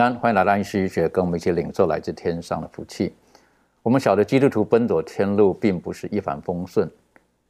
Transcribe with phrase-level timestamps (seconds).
[0.00, 3.14] 安，欢迎来到安息医学，跟我们一起领受来自天上的福气。
[3.82, 6.88] 我们晓得基督徒奔走天路并不是一帆风顺，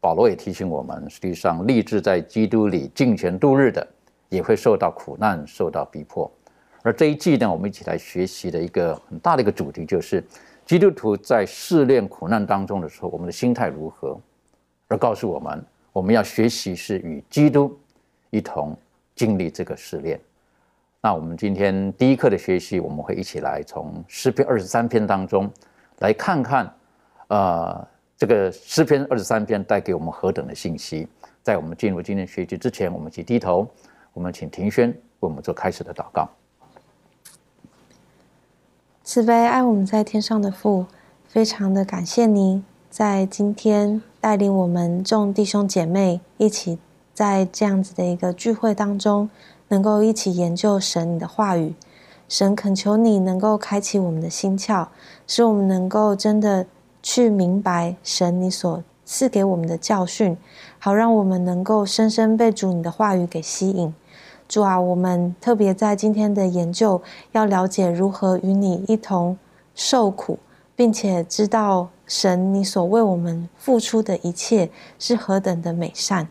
[0.00, 3.86] 保罗也提醒我们，实际上立志在基督里尽全度日的，
[4.28, 6.30] 也会受到苦难，受到逼迫。
[6.82, 10.24] 而这一季呢，我们一起来学习的一个很大的一个主题，就是
[10.64, 14.18] 基督徒在试炼苦难当中的时候，我们的心态如何？
[14.86, 17.78] 而告诉我们，我们要学习是与基督
[18.30, 18.76] 一同
[19.14, 20.18] 经历这个试炼。
[21.00, 25.48] 那我们今天第一课的学习，我们会一起来从诗篇二十三篇当中
[26.00, 26.74] 来看看，
[27.28, 31.06] 呃，这个诗篇二十三篇带给我们何等的信息。
[31.40, 33.64] 在我们进入今天学习之前，我们一起低头，
[34.12, 36.28] 我们请庭轩为我们做开始的祷告。
[39.04, 40.84] 慈悲爱我们在天上的父，
[41.28, 46.76] 非常的感谢您在今天带领我们众弟兄姐妹一起
[47.14, 49.30] 在这样子的一个聚会当中，
[49.68, 51.74] 能够一起研究神你的话语。
[52.28, 54.86] 神恳求你能够开启我们的心窍，
[55.26, 56.66] 使我们能够真的
[57.02, 60.36] 去明白神你所赐给我们的教训，
[60.78, 63.94] 好让我们能够深深被主你的话语给吸引。
[64.46, 67.00] 主啊，我们特别在今天的研究，
[67.32, 69.38] 要了解如何与你一同
[69.74, 70.38] 受苦，
[70.76, 76.28] 并且知道神你所为我们付出的一切是何等的美善。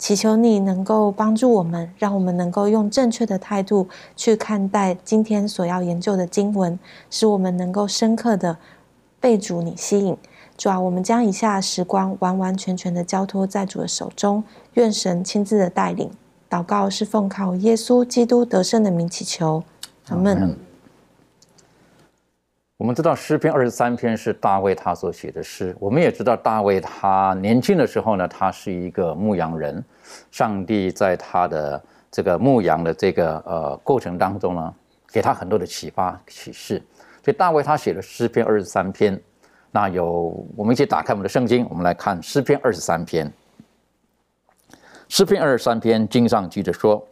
[0.00, 6.78] 祈求你能够帮助我们，让我们能够用正确的态度去看待今天所要研究的经文，
[7.10, 8.56] 使我们能够深刻的
[9.20, 10.16] 被主你吸引。
[10.56, 14.42] 主啊，我们将以下时光完完全全的交托在主的手中，
[14.74, 16.10] 愿神亲自的带领。
[16.48, 19.62] 祷告是奉靠耶稣基督得胜的名祈求，
[20.08, 20.56] 阿门。
[22.80, 29.84] 我们知道诗篇二十三篇是大卫他所写的诗，我们也知道大卫他年轻的时候呢，他是一个牧羊人，
[30.30, 34.74] 上帝在他的这个牧羊的这个呃过程当中呢，
[35.12, 36.82] 给他很多的启发启示，
[37.22, 39.20] 所以大卫他写了诗篇二十三篇，
[39.70, 43.30] 那有我们一起打开我们的圣经，我们来看诗篇二十三篇。
[45.06, 47.06] 诗篇二十三篇经上记着说：“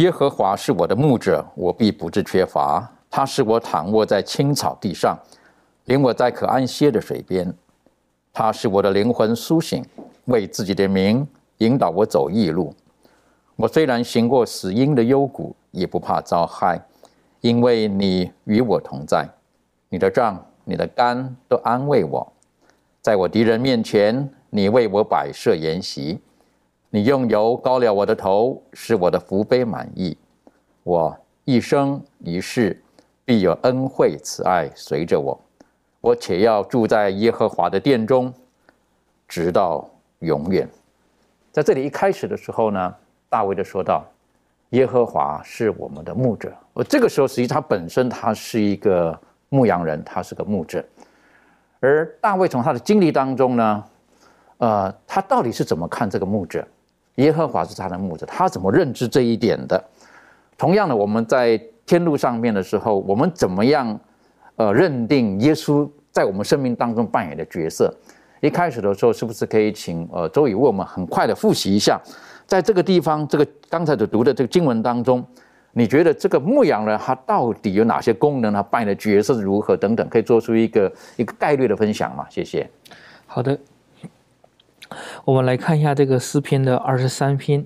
[0.00, 2.90] 耶和华是我的牧者，我必不致缺乏。
[3.16, 5.18] 他使我躺卧在青草地上，
[5.86, 7.50] 领我在可安歇的水边。
[8.30, 9.82] 他使我的灵魂苏醒，
[10.26, 11.26] 为自己的名
[11.56, 12.74] 引导我走义路。
[13.56, 16.78] 我虽然行过死荫的幽谷，也不怕遭害，
[17.40, 19.26] 因为你与我同在。
[19.88, 22.30] 你的杖、你的竿都安慰我。
[23.00, 26.20] 在我敌人面前，你为我摆设筵席。”
[26.92, 30.14] 你用油膏了我的头，使我的福杯满意。
[30.82, 31.16] 我
[31.46, 32.82] 一生一世
[33.26, 35.38] 必有恩惠慈爱随着我。
[36.00, 38.32] 我且要住在耶和华的殿中，
[39.26, 39.84] 直到
[40.20, 40.66] 永远。
[41.50, 42.94] 在这里一开始的时候呢，
[43.28, 44.04] 大卫就说到
[44.70, 50.84] ：“耶和华是我们的牧者。”而这个时候，实际他本身他是一个牧羊人，他是个牧者。
[51.80, 53.84] 而大卫从他的经历当中呢，
[54.58, 56.64] 呃，他到底是怎么看这个牧者？
[57.16, 59.82] 耶和华是他的牧者，他怎么认知这一点的？
[60.56, 63.98] 同样的，我们在天路上面的时候，我们怎么样
[64.56, 67.94] 呃认定耶稣在我们生命当中扮演的角色？
[68.40, 71.98] 一开始的时候，是不是可以请呃周宇为我们很快的复习一下，
[72.46, 75.24] 在这个地方这个刚才所读的这个经文当中，
[75.72, 78.52] 你觉得这个牧羊人他到底有哪些功能？
[78.52, 80.06] 他扮演的角色是如何等等？
[80.08, 82.26] 可以做出一个一个概率的分享吗？
[82.28, 82.68] 谢谢。
[83.26, 83.58] 好的。
[85.24, 87.64] 我们来看一下这个诗篇的二十三篇，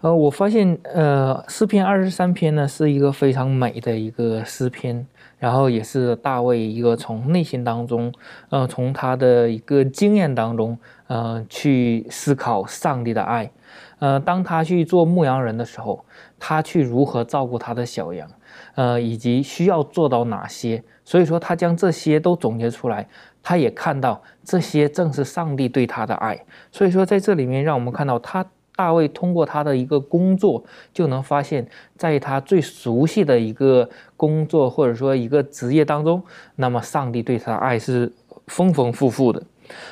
[0.00, 5.04] 呃，我发现，呃，诗篇二十三篇呢是一个非常美的一个诗篇，
[5.40, 8.12] 然后也是大卫一个从内心当中，
[8.50, 10.78] 呃，从他的一个经验当中，
[11.08, 13.50] 呃，去思考上帝的爱，
[13.98, 16.04] 呃，当他去做牧羊人的时候，
[16.38, 18.30] 他去如何照顾他的小羊，
[18.76, 23.08] 呃，以及需要做到哪些，所以说他将这些都总结出来，
[23.42, 28.46] 他也看到这些正是上帝对他的爱，所以说在这里面让我们看到他。
[28.78, 30.62] 大卫通过他的一个工作，
[30.94, 31.66] 就能发现，
[31.96, 36.22] 在他最熟悉的一个工作或者说一个职业当中，
[36.54, 38.12] 那么上帝对他的爱是
[38.46, 39.42] 丰丰富富的。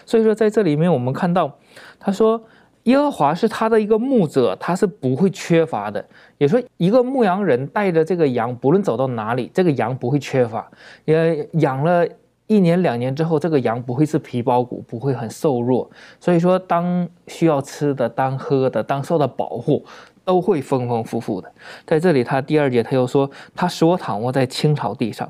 [0.04, 1.58] 所以说，在这里面我们看到，
[1.98, 2.40] 他说
[2.84, 6.04] 耶和华是他的一个牧者，他是不会缺乏的。
[6.38, 10.70] 也说一个牧羊人带着这个羊，不论走到哪里，这个羊不会缺乏。
[11.06, 12.06] 也养了。
[12.46, 15.90] 一年两年之后，这个羊不会是皮包骨，不会很瘦弱。
[16.20, 19.84] 所以说，当需要吃的、当喝的、当受到保护，
[20.24, 21.50] 都会丰丰富富的。
[21.84, 25.28] 在这里，他第二节他又说，他使我躺卧在青草地上。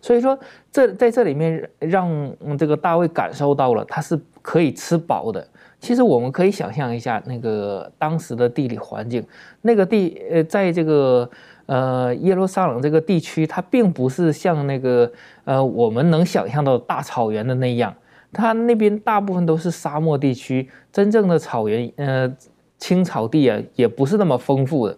[0.00, 0.38] 所以说，
[0.70, 2.08] 这在这里面让
[2.56, 5.44] 这个大卫感受到了，他是可以吃饱的。
[5.80, 9.26] 其实我们可以想象一下，那个当时的地理环境，
[9.62, 11.28] 那个地呃，在这个。
[11.66, 15.10] 呃，耶路撒冷这个地区，它并不是像那个
[15.44, 17.94] 呃我们能想象到大草原的那样，
[18.32, 22.30] 它那边大部分都是沙漠地区，真正的草原，呃，
[22.78, 24.96] 青草地啊，也不是那么丰富的。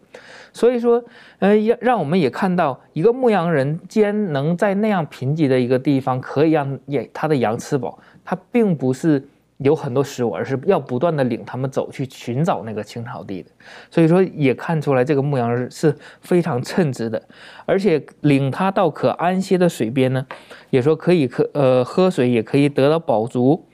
[0.52, 1.02] 所以说，
[1.40, 9.28] 呃，让让我们也看到，一个牧羊人既然能在那样贫瘠的一个地方，可以让也他的羊吃饱，他并不是。
[9.64, 13.50] 有很多食物，而是要不断的领他们走去寻找那个青草地的，
[13.90, 17.20] 所以说也看出来这个牧羊人是非常称职的，
[17.64, 20.26] 而且领他到可安歇的水边呢，
[20.69, 23.66] 也说可以可呃喝水，也可以得到饱足，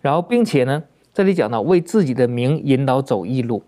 [0.00, 3.64] 然后并且呢，这里讲到为自己的名引导走义路。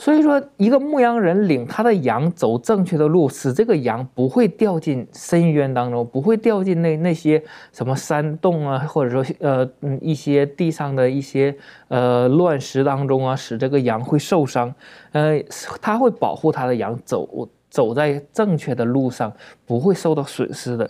[0.00, 7.42] 所以说，一个牧羊人领他的羊走正确的路，使这个羊不会掉进深渊当中，不会掉进那那些
[7.72, 11.52] 什么山洞啊，或者说呃嗯一些地上的一些
[11.88, 14.72] 呃乱石当中啊，使这个羊会受伤。
[15.10, 15.42] 呃，
[15.82, 19.32] 他会保护他的羊走走在正确的路上，
[19.66, 20.88] 不会受到损失的。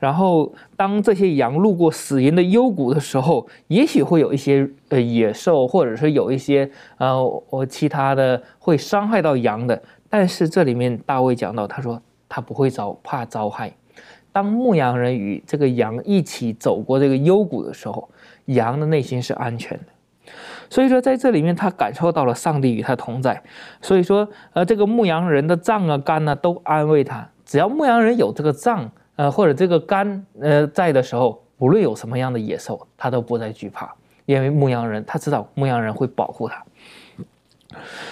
[0.00, 9.82] 然后，当这些羊路过死荫的幽谷的时候，也许会有一些呃野兽，或者是有一些呃我其他的会伤害到羊的。
[10.08, 13.72] 但是这里面大卫讲到，他说他不会遭怕遭害。
[14.30, 18.08] 当牧羊人与这个羊一起走过这个幽谷的时候，
[18.44, 20.32] 羊的内心是安全的。
[20.70, 23.42] 所以说，在这里面他感受到了上帝与他同在。
[23.82, 27.28] 所以说，呃，这个牧羊人的杖啊、杆啊都安慰他。
[27.44, 28.88] 只要牧羊人有这个杖。
[29.18, 33.92] 呃，或者这个肝呃在的时候，无论有什么样的野兽，他都不再惧怕，
[34.26, 36.64] 因为牧羊人他知道牧羊人会保护他。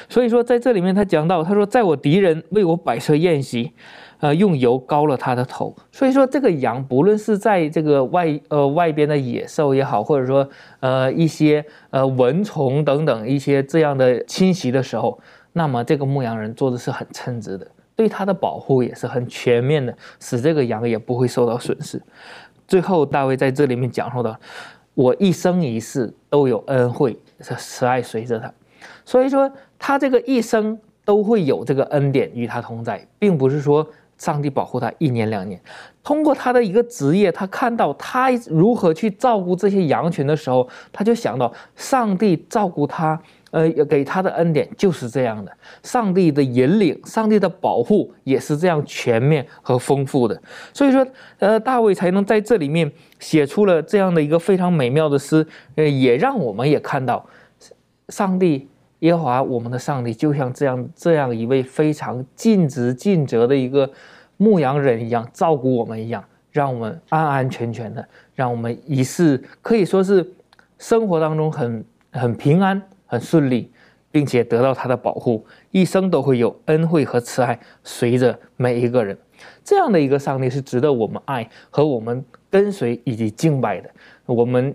[0.09, 3.73] 所以说，在这里面他讲到，他说，在我敌人为我摆设宴席，
[4.19, 5.73] 呃，用油膏了他的头。
[5.93, 10.49] 所以说，这个羊不论是在这个外呃外边的野兽也好，或者说
[10.81, 15.21] 呃一些呃蚊虫等等一些这样的侵袭的时候，
[15.53, 17.67] 那么这个牧羊人做的是很称职的。
[17.97, 22.01] 对它的保护也是很全面的，使这个羊也不会受到损失。
[22.69, 24.39] 最后，大卫在这里面讲述的，
[24.93, 28.53] 我一生一世都有恩惠、是慈爱随着他。
[29.05, 33.89] 所以说，他这个一生都会有这个恩典与他同在，并不是说
[34.19, 35.59] 上帝保护他一年两年。
[36.03, 43.19] 通过他的一个职业，他看到他如何去照顾这些羊群的时候，他就想到上帝照顾他。
[43.57, 45.51] 呃，给他的恩典就是这样的，
[45.83, 50.39] 上帝的引领，上帝的保护也是这样全面和丰富的。
[50.75, 51.07] 所以说，
[51.39, 55.47] 呃，大卫才能在这里面写出了这样的一个非常美妙的诗，
[55.77, 57.25] 呃，也让我们也看到，
[58.11, 63.91] 上帝耶和华我们的上帝就像这样这样一位非常尽职尽责的一个
[64.37, 70.31] 牧羊人一样，照顾我们一样，让我们安安全全的，让我们一世可以说是
[70.77, 71.83] 生活当中很
[72.13, 72.83] 很平安。
[73.07, 73.71] 很顺利，
[74.11, 79.17] 并且得到他的保护，一生都会有恩惠和慈爱随着每一个人。
[79.63, 83.91] 这样的一个上帝是值得我们爱和我们跟随以及敬拜的。
[84.25, 84.75] 我们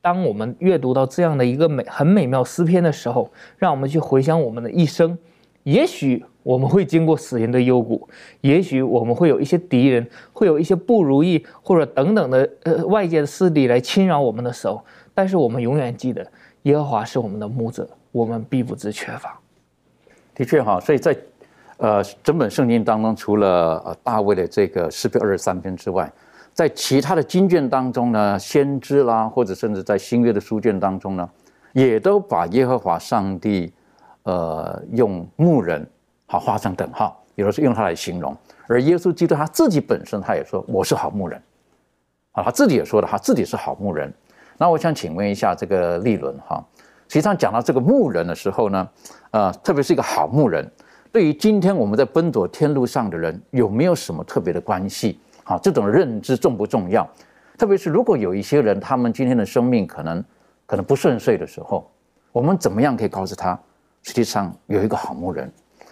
[0.00, 5.18] 当我们阅读到这样的一个美很美妙诗篇的时候，让我们去回想我们的一生。
[5.64, 8.08] 也许我们会经过死人的幽谷，
[8.40, 14.82] 也许我们会有一些敌人，会有一些不如意或者等等的呃外界的势力来侵扰我们的时候，
[15.12, 16.26] 但是我们永远记得。
[16.68, 19.40] 耶和华是我们的牧者，我们必不知缺乏。
[20.34, 21.16] 的确哈，所以在
[21.78, 26.12] 呃整本圣经当中，除了呃大卫的这个诗篇二十三篇之外，
[26.52, 31.26] 在其他的经卷当中呢，先知啦，或者甚至在新约的书卷当中呢，
[31.72, 33.72] 也都把耶和华上帝
[34.24, 35.88] 呃用牧人
[36.26, 38.36] 好画上等号，有的是用它来形容。
[38.66, 41.42] 而耶稣基督他自己本身，他也说我是好牧人，
[42.32, 44.12] 啊，他自己也说了，他自己是好牧人。
[44.58, 46.62] 那我想请问一下这个利伦哈，
[47.06, 48.88] 实际上讲到这个牧人的时候呢，
[49.30, 50.68] 呃，特别是一个好牧人，
[51.12, 55.20] 对于今天我们在奔走天路上的人，有没有什么特别的关系？
[55.44, 57.08] 好，这种认知重不重要？
[57.56, 60.22] 特别是如果有一些人，他们今天的生命可能
[60.66, 61.88] 可能不顺遂的时候，
[62.32, 63.58] 我们怎么样可以告诉他，
[64.02, 65.50] 实际上有一个好牧人，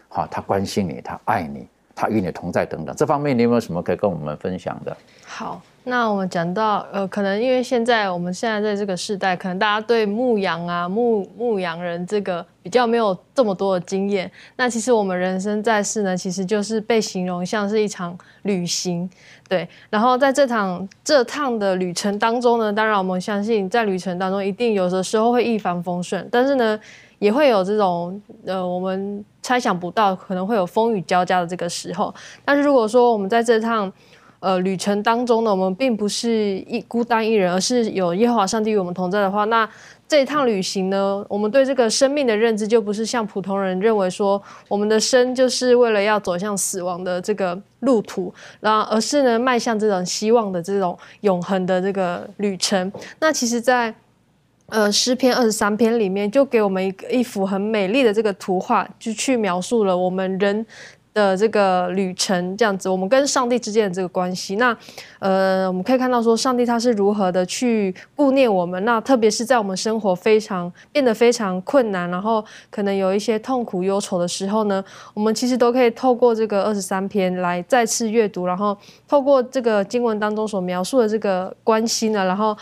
[0.09, 2.95] 好，他关心你，他爱你，他与你同在等等。
[2.97, 4.97] 这方面你有没有什么可以跟我们分享的？
[5.25, 5.63] 好。
[5.89, 14.29] 那我们讲到，呃，可能因为现在我们现在在这个时代，可能大家对牧羊啊、牧牧羊人这个比较没有这么多的经验。
[14.57, 19.09] 那其实我们人生在世呢，其实就是被形容像是一场旅行，
[19.49, 19.69] 对。
[19.89, 26.77] 然后在这趟这趟的旅程当中呢，当然我们相信在旅程当中一定有的时候会一帆风顺，但是呢，
[27.21, 32.13] 也会有这种呃我们猜想不到可能会有风雨交加的这个时候。
[32.45, 33.93] 但是如果说我们在这趟
[34.41, 39.69] 呃，旅程当中呢，我们并不是一孤单一人，而是有耶和华上帝与我们同在的话，那
[40.07, 52.93] 这一趟旅行呢，我们对这个生命的认知就不是像普通人认为说，我们的生就是为了要走向死亡的这个路途，然后而是呢，迈向这种希望的这种永恒的这个旅程。
[53.19, 53.93] 那其实，在
[54.69, 60.65] 呃诗篇二十三篇里面，就给我们一一幅很美丽的这个图画，就去描述了我们人。
[61.17, 64.77] 的这个旅程，这样子，我们跟上帝之间的这个关系，那
[65.19, 78.77] 呃，我们可以看到说，上帝他是如何的去顾念我们，那特别是在我们生活非常变得非常困难，然后可能有一些痛苦忧愁的时候呢，我们其实都可以透过这个二十三篇来再次阅读，然后
[79.09, 82.55] 透过这个经文当中所描述的这个关系呢，然后。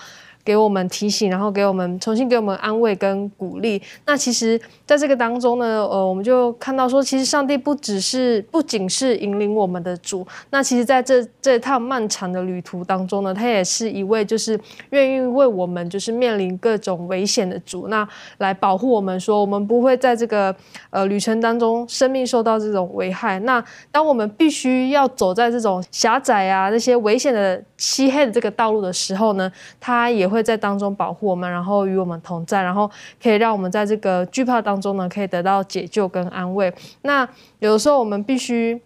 [0.44, 3.80] 给我们提醒，然后给我们重新给我们安慰跟鼓励。
[4.04, 14.60] 那其实，在这个当中呢，呃，我们就看到说，其实上帝不只是不仅是引领我们的主，那其实在这这趟漫长的旅途当中呢，他也是一位就是
[14.90, 20.54] 愿意为我们就是面临各种危险的主，那来保护我们，说我们不会在这个
[20.90, 23.38] 呃旅程当中生命受到这种危害。
[23.40, 30.33] 那当我们必须要走在这种狭窄啊那些危险的漆黑的这个道路的时候呢，他也。
[30.34, 32.90] 会在当中保护我们，然后与我们同在，然后
[33.22, 36.74] 可以让我们在这个惧怕当中呢，可以得到解救跟安慰。
[37.02, 37.26] 那
[37.60, 38.82] 有的时候我们必须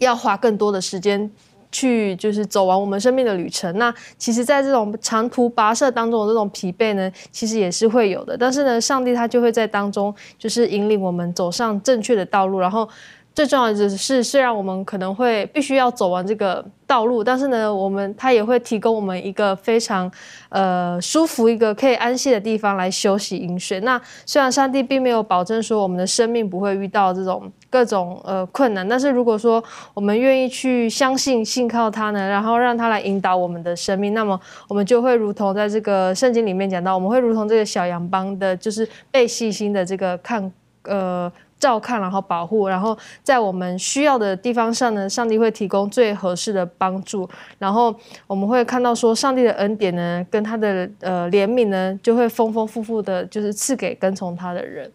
[0.00, 1.30] 要花更多的时间
[1.70, 3.78] 去，就是走完我们生命的旅程。
[3.78, 8.36] 那其实，在这种长途跋涉当中的这种疲惫呢，其实也是会有的。
[8.36, 12.88] 但是呢，上帝他就会在当中，就是引领我们走上正确的道路，然后。
[13.34, 20.10] 最重要的是，虽然我们可能会必须要走完这个道路，但是呢，我们他也会提供我们一个非常
[20.50, 23.80] 呃舒服、一个可以安息的地方来休息饮水。
[23.80, 40.52] 那虽然上帝并没有保证说我们的生命不会遇到这种各种呃困难，但是如果说我们愿意去相信、信靠他呢，然后让他来引导我们的生命，那么我们就会如同在这个圣经里面讲到，我们会如同这个小羊帮的，就是被细心的这个看
[40.84, 41.32] 呃。
[41.62, 47.28] 照看，然后保护，然后在我们需要的地方上呢，上帝会提供最合适的帮助。
[47.56, 47.94] 然后
[48.26, 54.90] 我们会看到说，上帝的恩典呢，跟他的呃怜悯呢，就会丰丰富富的，就是赐给跟从他的人。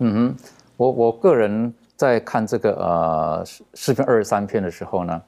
[0.00, 0.36] 嗯哼，
[0.76, 3.42] 我我个人在看这个呃
[3.72, 5.22] 诗篇二十三篇的时候呢，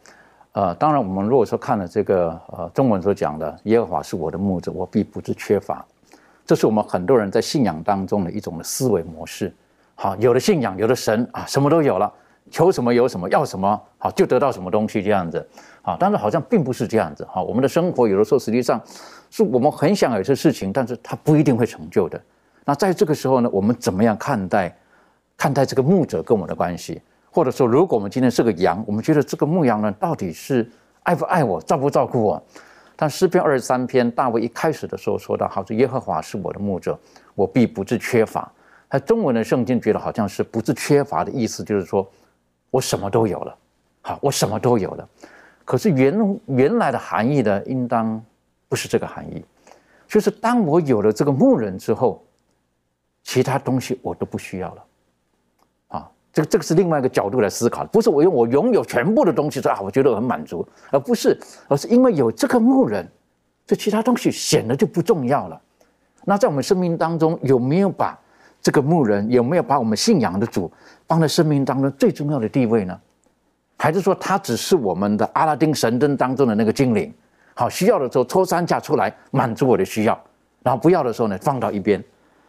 [0.52, 5.82] 呃，当然我们如果说看了这个呃中文所讲的耶和华是我的牧者，我必不致缺乏，
[6.44, 9.50] 这是我们很多人在信仰当中的一种思维模式。
[9.94, 12.12] 好，有了信仰，有了神啊，什么都有了，
[12.50, 15.46] 求什么有什么，要什么好就得到什么东西这样子。
[15.82, 17.26] 好，但是好像并不是这样子。
[17.30, 18.80] 好，我们的生活有的时候实际上
[19.30, 22.20] 是我们很想有些事情，但是它不一定会成就的。
[22.64, 24.76] 那在这个时候呢，我们怎么样看待
[25.36, 27.00] 看待这个牧者跟我们的关系？
[27.30, 30.70] 或者说，如果我们今天是个羊，我们觉得这个牧羊人到底是
[31.02, 32.42] 爱不爱我，照不照顾我？
[32.94, 36.96] 但诗篇二十三篇，大卫一开始的时候说到：“好，说耶和华是我的牧者，
[37.34, 38.48] 我必不致缺乏。”
[38.94, 42.08] 他中文的圣经觉得好像是不是缺乏的意思，就是说
[42.70, 43.58] 我什么都有了，
[44.02, 45.08] 好，我什么都有了。
[45.64, 48.24] 可是原原来的含义呢，应当
[48.68, 49.44] 不是这个含义，
[50.06, 52.22] 就是当我有了这个牧人之后，
[53.24, 54.84] 其他东西我都不需要了。
[55.88, 61.36] 啊，这个这个是另外一个角度来思考，不是我用我拥有全部的东西说啊，我觉得我很满足，而不是，
[61.66, 63.04] 而是因为有这个牧人，
[63.66, 65.60] 这其他东西显得就不重要了。
[66.24, 68.16] 那在我们生命当中有没有把？
[68.64, 70.72] 这个牧人有没有把我们信仰的主
[71.06, 72.98] 放在生命当中最重要的地位呢？
[73.76, 77.12] 还是说他只是我们的阿拉丁神灯当中的那个精灵？
[77.52, 80.18] 好，需要的时候抽三下出来满足我的需要，
[80.62, 82.02] 然后不要的时候呢放到一边。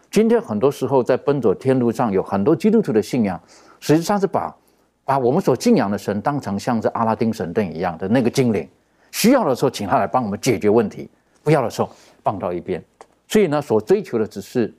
[0.09, 3.37] 今天很多时候在奔走天路上，有很多基督徒的信仰，
[3.81, 4.55] 实际上是把
[5.03, 8.65] 把我们所敬仰的神当成像是阿拉丁神灯一样的那个精灵，
[9.11, 11.09] 需要的时候请他来帮我们解决问题，
[11.43, 11.89] 不要的时候
[12.23, 12.81] 放到一边。
[13.27, 14.73] 所以呢，所追求的只是。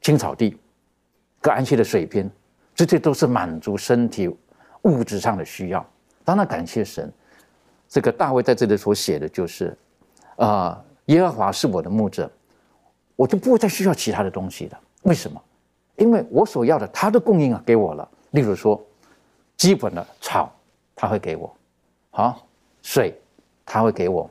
[0.00, 0.58] 青草地，
[1.40, 2.30] 各安息的水边，
[2.74, 4.28] 这些都是满足身体
[4.82, 5.84] 物质上的需要。
[6.24, 7.12] 当然感谢神，
[7.88, 9.76] 这个大卫在这里所写的就是，
[10.36, 12.30] 啊，耶和华是我的牧者，
[13.16, 14.80] 我就不会再需要其他的东西了。
[15.02, 15.42] 为什么？
[15.96, 18.08] 因为我所要的，他的供应啊给我了。
[18.30, 18.80] 例如说，
[19.56, 20.52] 基本的草
[20.94, 21.52] 他会给我，
[22.10, 22.46] 好
[22.82, 23.18] 水
[23.64, 24.28] 他会给我。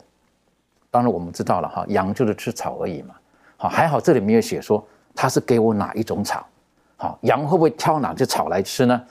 [0.90, 3.16] 当然我们知道了哈，羊就是吃草而已嘛。
[3.58, 6.46] 好，还好这里没有写说他是给我哪一种草。
[6.96, 9.02] 好，羊会不会挑哪只草来吃呢？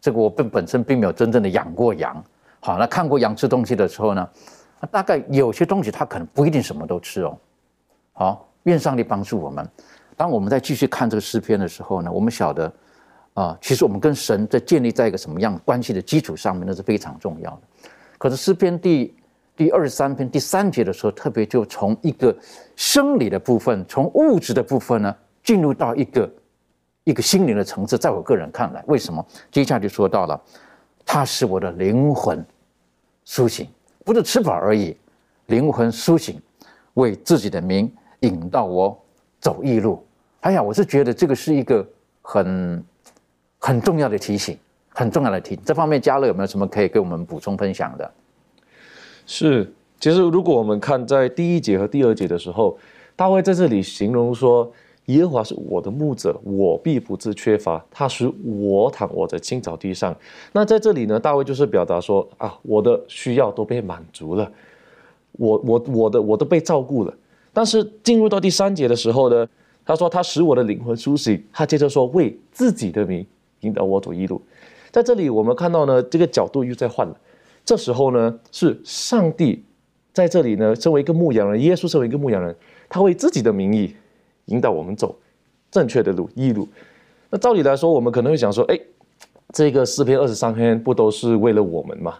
[0.00, 2.24] 这个我本本身并没有真正的养过羊。
[2.58, 4.28] 好，那看过羊吃东西的时候呢，
[4.90, 7.38] 大概有些东西它可能不一定什么都吃哦。
[8.12, 9.66] 好，愿上帝帮助我们。
[10.16, 12.70] 当我们在继续看这个诗篇的时候呢，我们晓得
[13.34, 17.60] 啊，其实我们跟神在建立在一个什么样关系的基础上面，那是非常重要的。
[18.18, 19.14] 可是诗篇第
[19.56, 22.34] 第二十三篇第三节的时候，特别就从一个
[22.76, 26.30] 生理的部分，从物质的部分呢，进入到一个
[27.04, 27.96] 一个心灵的层次。
[27.98, 29.24] 在我个人看来，为什么？
[29.50, 30.40] 接下来就说到了，
[31.04, 32.44] 它使我的灵魂
[33.24, 33.66] 苏醒，
[34.04, 34.96] 不是吃饱而已，
[35.46, 36.40] 灵魂苏醒，
[36.94, 38.98] 为自己的名引到我
[39.40, 40.04] 走义路。
[40.40, 41.86] 哎呀，我是觉得这个是一个
[42.22, 42.84] 很
[43.58, 44.56] 很重要的提醒，
[44.88, 45.54] 很重要的提。
[45.56, 48.10] 这方面，嘉乐有没有什么可以给我们补充分享的？
[49.26, 52.76] 是，其实如果我们看在第一节和第二节的时候，
[53.14, 54.72] 大卫在这里形容说
[55.14, 57.84] ：“耶和华是我的牧者，我必不致缺乏。
[57.90, 60.14] 他使我躺卧在青草地上。”
[60.52, 64.50] 那在这里呢，大卫就是表达说：“啊，我的需要都被满足了，
[65.32, 67.14] 我我我的我都被照顾了。”
[67.52, 69.46] 但是进入到第三节的时候呢？
[69.82, 73.26] 他说：“他使我的灵魂苏醒。”他接着说：“为自己的名
[73.60, 74.40] 引导我走一路。”
[74.92, 77.16] 在这里，我们看到呢，这个角度又在换了。
[77.64, 79.64] 这时候呢，是上帝
[80.12, 82.54] 在这里呢，身为一个牧羊人，耶稣身为一个牧羊人，
[82.88, 83.94] 他为自己的名义
[84.50, 85.18] 引导我们走
[85.70, 86.68] 正确的路，一路。
[87.30, 88.78] 那照理来说，我们可能会想说：“哎，
[89.52, 92.14] 这个诗篇二十三篇不都是为了我们吗？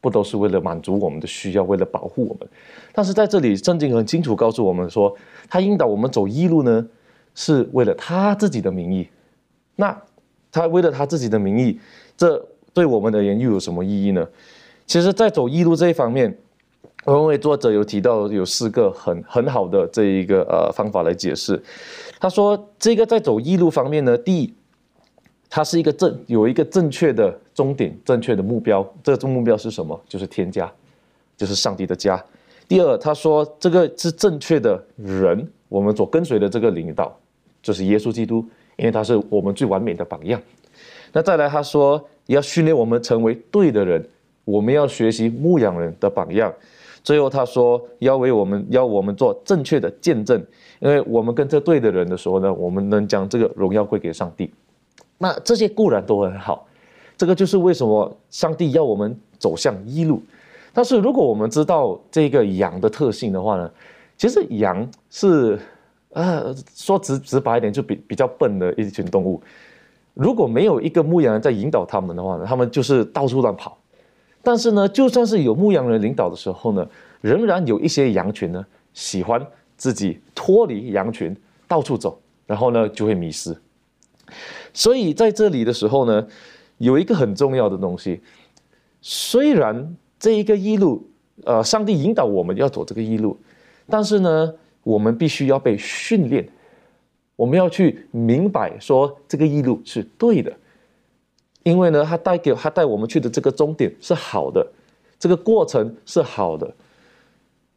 [0.00, 2.48] 不都是为了满足我们的需要，为了保护我们？”
[2.92, 5.14] 但是在这里，圣经很清楚告诉我们说，
[5.48, 6.88] 他引导我们走一路呢。
[7.34, 9.08] 是为了他自己的名义，
[9.76, 9.98] 那
[10.50, 11.80] 他为了他自己的名义，
[12.14, 14.28] 这对我们而言又有什么意义呢？
[14.84, 16.36] 其实，在走义路这一方面，
[17.04, 21.60] 我认为作者有提到有四个很很好的这一个呃方法来解释。
[22.20, 24.54] 他说，这个在走异路方面呢，第一，
[25.50, 28.88] 它是一个正有一个正确的终点，正确的目标。
[29.02, 30.00] 这个目标是什么？
[30.08, 30.72] 就是天家，
[31.36, 32.22] 就是上帝的家。
[32.68, 37.18] 第二，他说这个是正确的人，我们所跟随的这个领导。
[37.60, 38.44] 就是耶稣基督，
[38.76, 40.40] 因为他是我们最完美的榜样。
[41.12, 44.04] 那再来，他说要训练我们成为对的人，
[44.44, 46.52] 我们要学习牧羊人的榜样。
[47.02, 50.44] 最后他说要为我们要我们做正确的见证，
[50.80, 54.52] 因为我们跟这对的人的时候呢，我们能将这个荣耀归给上帝。
[55.18, 56.66] 那这些固然都很好，
[57.16, 60.22] 这个就是为什么上帝要我们走向一路。
[60.72, 63.70] 但是如果我们知道这个羊的特性的话呢，
[64.16, 65.58] 其实羊是。
[66.14, 69.40] 呃，说直直白一点，就比比较笨的一群动物。
[70.12, 73.78] 如果没有一个牧羊人在引导他们的话呢，他们就是到处乱跑。
[74.42, 76.86] 但是呢，就算是有牧羊人领导的时候呢，
[77.20, 79.40] 仍然有一些羊群呢，喜欢
[79.76, 81.36] 自己脱离羊群，
[81.68, 83.56] 到处走，然后呢就会迷失。
[84.74, 86.26] 所以在这里的时候呢，
[86.78, 88.20] 有一个很重要的东西，
[89.00, 91.06] 虽然这一个一路，
[91.44, 93.38] 呃，上帝引导我们要走这个一路，
[93.88, 94.52] 但是呢。
[94.84, 96.44] 我们必须要被训练，
[97.36, 100.52] 我们要去明白说这个一路是对的，
[101.62, 104.66] 因为呢，他带给他带我们去的这个终点是好的，
[105.18, 106.70] 这个过程是好的。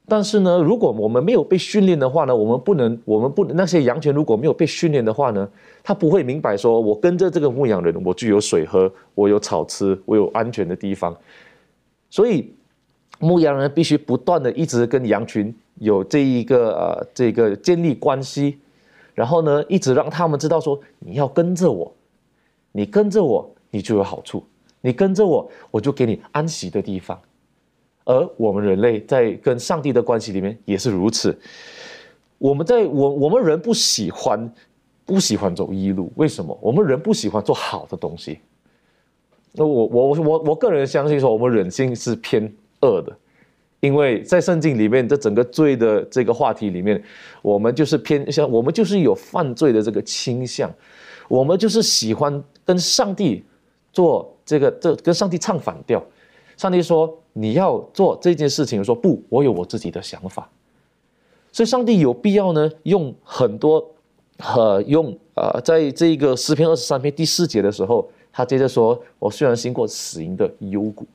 [0.08, 5.50] 但是呢，如果我们没有被训练的话呢，我们不能，我们不能那些羊群如果没有被训练的话呢，
[5.84, 11.16] 他不会明白说，我跟着这个牧羊人，我就有水喝，我有草吃，我有安全的地方。
[12.10, 12.54] 所以，
[13.20, 15.54] 牧羊人必须不断的一直跟羊群。
[15.80, 18.58] 有这一个呃，这个建立关系，
[19.14, 21.94] 然后呢，一直让他们知道说，你要跟着我，
[22.72, 24.40] 你跟着我，你就有好处；
[24.82, 27.20] 你跟着我，我就给你安息的地方。
[28.04, 31.38] 而我们人类在跟上帝的关系里面也是如此。
[32.38, 34.54] 我们在我我们人不喜欢
[35.06, 36.58] 不喜欢走一路，为什么？
[36.62, 38.40] 我们人不喜欢做好的东西。
[39.54, 42.52] 那我我我我个人相信说，我们人性是偏
[42.82, 43.16] 恶的。
[43.82, 47.02] 因为在圣经里面，这整个罪的这个话题里面，
[47.44, 50.74] 我们就是偏向，我们就是有犯罪的这个倾向，
[51.28, 53.44] 我们就是喜欢跟上帝
[53.96, 56.04] 做这个，这跟上帝唱反调。
[56.58, 60.48] 上帝说你要做这件事情，说不，我有我自己的想法。
[61.52, 63.84] 所以，上帝有必要呢，用很多，
[64.38, 71.06] 呃，用啊，在这个诗篇二十三篇第四节的时候，他接着说：“我虽然经过死荫的幽谷。”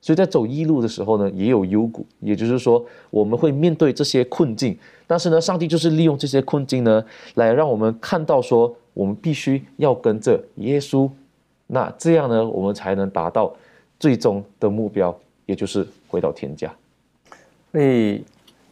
[0.00, 11.10] 所以在走一路的时候呢，也有幽谷，也就是说我们会面对这些困境，但是呢，上帝就是利用这些困境呢，来让我们看到说，我们必须要跟着耶稣，
[11.66, 13.52] 那这样呢，我们才能达到
[13.98, 16.72] 最终的目标，也就是回到天家。
[17.72, 18.24] 所以，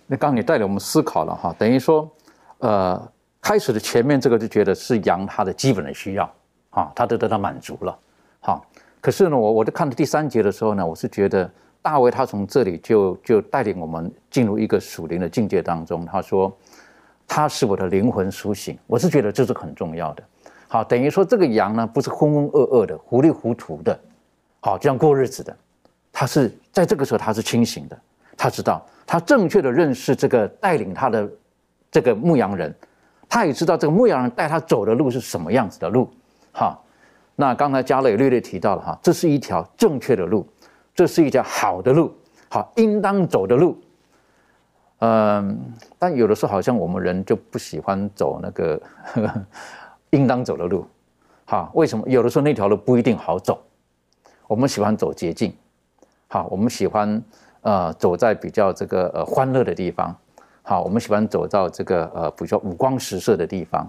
[0.06, 2.08] 那刚你带领我们思考了哈，等于说，
[2.58, 6.32] 呃，开始的前面这个就觉得是羊它的基本的需要，
[6.70, 7.98] 啊，它都得到满足了，
[8.40, 8.60] 哈。
[9.00, 11.50] 可是呢，我我在看到第三节的时候呢，我是觉得
[11.82, 16.06] 大卫他从这里就就带领我们进入一个属灵的境界当中。
[16.06, 16.50] 他说，
[17.28, 20.22] 他是我的灵魂苏醒，我是觉得这是很重要的。
[20.74, 23.96] 好，等于说这个羊呢，不是浑浑噩噩的、糊里糊涂的，
[24.58, 25.56] 好这样过日子的，
[26.12, 27.96] 他是在这个时候他是清醒的，
[28.36, 31.30] 他知道他正确的认识这个带领他的
[31.92, 32.74] 这个牧羊人，
[33.28, 36.10] 他也知道这个牧羊人带他走的路是什么样子的路，
[36.52, 36.76] 哈。
[37.36, 40.44] 那刚才嘉乐也略略提到了哈，这是一条正确的路，
[40.92, 42.12] 这是一条好的路，
[42.48, 43.80] 好应当走的路。
[44.98, 48.82] 嗯，但有的时候好像我们人就不喜欢走那个
[50.14, 50.86] 应当走的路，
[51.46, 52.08] 哈，为什么？
[52.08, 53.60] 有的时候那条路不一定好走，
[54.46, 55.52] 我们喜欢走捷径，
[56.28, 57.22] 好，我们喜欢
[57.62, 60.16] 呃走在比较这个呃欢乐的地方，
[60.62, 63.88] 好，我们喜欢走到这个呃比较五光十色的地方，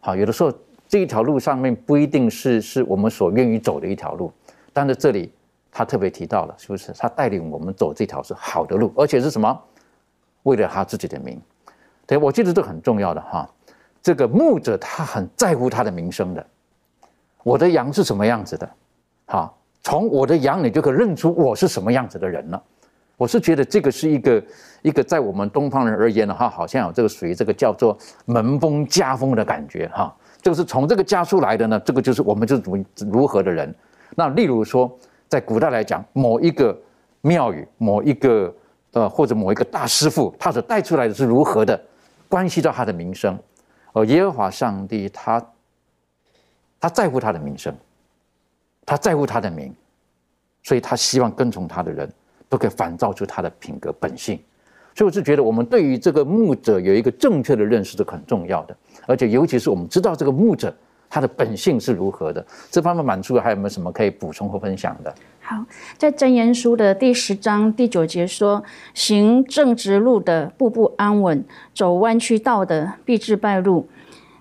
[0.00, 0.52] 好，有的时候。
[0.86, 4.30] 这一条路上面不一定是是我们所愿意走的一条路，
[4.72, 5.32] 但是这里
[5.72, 6.92] 他特别提到了，是不是？
[6.92, 9.60] 他带领我们走这条是好的路，而且是什么？
[10.44, 11.40] 为了他自己的名。
[12.06, 13.50] 对，我觉得这很重要的哈。
[14.04, 16.46] 这个牧者他很在乎他的名声的。
[17.42, 18.70] 我的羊是什么样子的？
[19.24, 22.62] 好，从我的羊你就可以认出我是什么样子的人了。
[23.16, 24.44] 我是觉得这个是一个
[24.82, 30.14] 一个在我们东方人而言的话，好像有这个属于这个叫做门风家风的感觉哈。
[30.42, 33.74] 就是从这个家出来的呢，这个就是我们就是如如何的人。
[34.14, 34.94] 那例如说，
[35.28, 36.78] 在古代来讲，某一个
[37.22, 38.54] 庙宇、某一个
[38.92, 41.80] 呃或者某一个大师傅，他所带出来的是如何的，
[42.28, 43.38] 关系到他的名声。
[43.94, 45.42] 而耶和华上帝他
[46.78, 47.74] 他在乎他的名声，
[48.84, 49.74] 他在乎他的名，
[50.62, 52.12] 所以他希望跟从他的人
[52.48, 54.38] 都可以反照出他的品格本性。
[54.96, 58.76] 所以我是觉得，我们对于这个牧者有一个正确的认识是很重要的，
[59.06, 60.76] 而且尤其是我们知道这个牧者
[61.14, 62.44] 他的本性是如何的。
[62.72, 65.14] 这方面满足还有没有什么可以补充和分享的？
[65.40, 65.64] 好，
[65.96, 73.88] 在真言书的第十章第九节说：“行正直路的，步步安稳；走弯曲道的，必致败路。”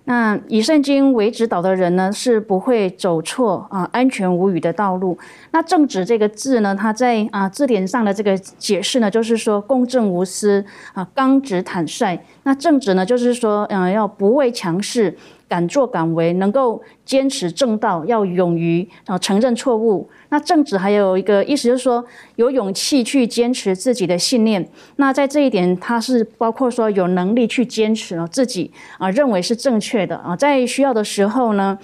[0.06, 5.18] 那以圣经为指导的人呢，是不会走错啊，安全无虞的道路。
[5.52, 12.20] 那正直这个字呢，它在啊字典上的这个解释呢，就是说公正无私啊，刚直坦率。
[12.42, 15.16] 那正直呢，就是说嗯，要不畏强势。
[15.54, 20.10] 敢作敢为，能够坚持正道，要勇于啊承认错误。
[20.30, 22.04] 那正直还有一个意思，就是说
[22.38, 24.68] 有勇气去坚持自己的信念。
[24.96, 31.78] 那在这一点，他是包括说有能力去坚持啊自己啊认为是正确的啊，在需要的时候呢。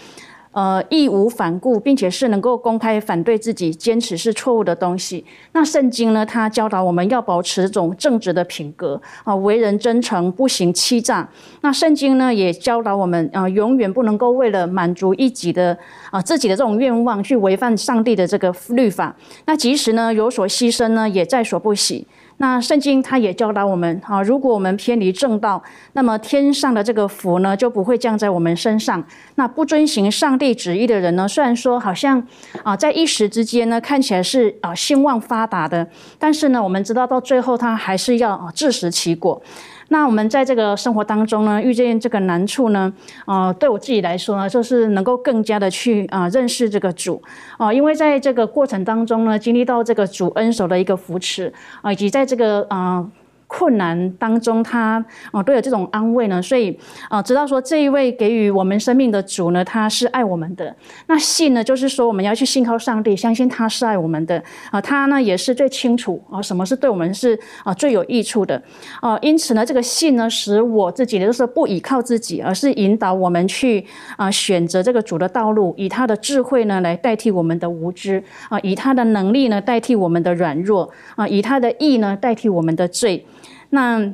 [0.51, 5.23] 呃，义无反顾，并且是能够公开反对自己坚持是错误的东西。
[5.51, 6.25] 那圣经呢？
[6.25, 11.29] 它教导我们要保持这种正直的品格啊，为人真诚，不行欺诈。
[11.61, 15.77] 那圣经呢，也教导我们啊，永远不能够为了满足一己的
[16.09, 19.15] 啊自己的这种愿望，去违反上帝的这个律法。
[19.45, 22.07] 那即使呢有所牺牲呢，也在所不惜。
[22.41, 25.61] 那圣经它也教导我们啊，如果我们偏离正道，
[25.93, 29.03] 那么天上的这个福呢就不会降在我们身上。
[29.35, 32.25] 那不遵行上帝旨意的人呢，虽然说好像
[32.63, 35.85] 啊在一时之间呢看起来是啊兴旺发达的，
[36.17, 39.41] 但是呢我们知道到最后他还是要啊自食其果。
[39.89, 42.91] 那我们在这个生活当中呢，遇见这个难处呢，
[43.25, 47.21] 啊，对我自己来说呢，就是能够更加的去啊认识这个主
[47.57, 53.05] 啊，因为在这个过程当中呢，经历到这个主恩手的一个扶持啊，以及在这个啊。
[53.49, 60.73] 困难当中，他啊都有这种安慰呢，所以啊知道说这一位给予我们生命的主呢，他是爱我们的。
[61.07, 68.61] 那信呢，就是说我们要去信靠上帝，相信他是爱我们的啊，他呢也是最清楚啊什么是对我们是啊最有益处的
[69.01, 69.17] 啊。
[69.19, 73.83] 因此呢，这个信呢，使我自己的就是不依靠自己，而是引导我们去
[74.15, 83.25] 啊选择这个主的道路，以他的智慧呢来代替我们的无知啊，以他的能力呢代替我们的软弱啊，以他的义呢代替我们的罪。
[83.69, 84.13] 那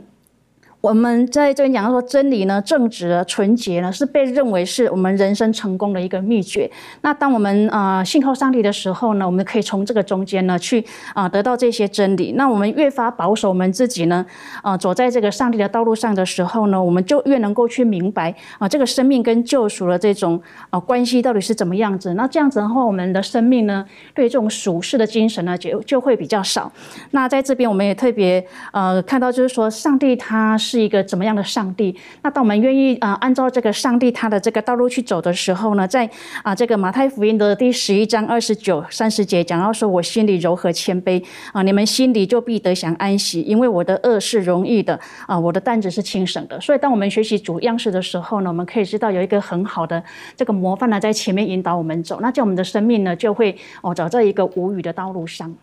[0.86, 6.70] 我们在这边讲到说，真理呢、正直、纯洁呢，是被认为是我们人生成功的一个秘诀。
[7.02, 12.34] 那当我们啊信靠上帝的时候呢，我们可以从这个中间呢去啊得到这些真理。
[12.34, 14.24] 那我们越发保守我们自己呢，
[14.62, 22.14] 啊走在这个上帝的道路上的时候呢，我们就越能够去明白啊这个生命跟救赎的这种啊关系到底是怎么样子。
[22.14, 26.72] 那这样子的话，我们的生命呢，对这种属世的精神呢，就就会比较少。
[27.10, 30.75] 那在这边我们也特别呃看到，就是说上帝他是。
[30.76, 31.96] 是一个怎么样的上帝？
[32.22, 36.10] 那当我们愿意啊按照这个上帝他的这个道路去走的时候呢，在
[36.44, 50.04] 啊这个马太福音的第十一章二十九三十节讲到说：“我心里柔和谦卑啊，你们心里就必得享安息，因为我的恶是容易的啊，我的担子是轻省的。”所以，当我们学习主样式的时候呢，我们可以知道有一个很好的
[50.36, 55.56] 这个模范呢在前面引导我们走，那叫我们的生命呢就会哦走在一个无语的道路上。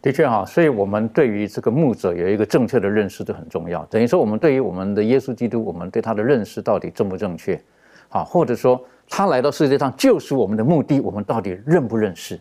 [0.00, 3.84] 的确哈，所以我们对于这个牧者有一个正确的认识，都很重要。
[3.86, 7.60] 等于说，我们对于我们的耶稣基督，我们对他的认识到底正不正确？
[8.08, 12.40] 好，或者说他来到世界上救赎我们的目的，我们到底认不认识？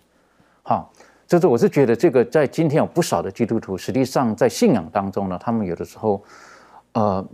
[0.61, 0.93] 好，
[1.25, 6.23] 就是我是觉得这个在今天有不少的基督徒，实际上在信仰当中呢，他们有的时候，
[6.93, 7.27] 呃，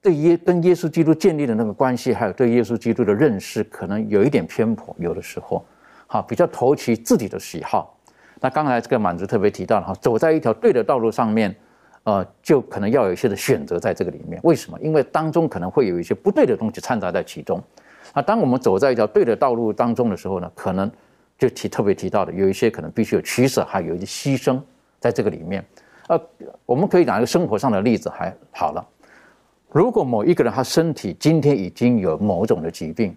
[0.00, 4.96] 对耶跟耶稣基督建立的那个关系，还有对耶稣基督的认识，可能有一点偏颇。
[4.98, 5.62] 有的时候，
[6.06, 7.94] 好，比较投其自己的喜好。
[8.42, 11.54] 那刚才这个满足特别提到了哈，走在一条对的道路上面，
[12.02, 14.40] 呃，就可能要有一些的选择在这个里面。
[14.42, 14.76] 为什么？
[14.80, 17.62] 因为当中可能会有一些不对的东西掺杂在其中。
[18.12, 20.90] 那当我们走在一条对的道路当中的时候呢，可能
[21.38, 24.60] 就提特别提到的，有一些可能必须有取舍，还有一些牺牲
[24.98, 25.64] 在这个里面。
[26.08, 26.20] 呃，
[26.66, 28.84] 我们可以拿一个生活上的例子，还好了。
[29.70, 33.16] 如果某一个人他身体今天已经有某种的疾病，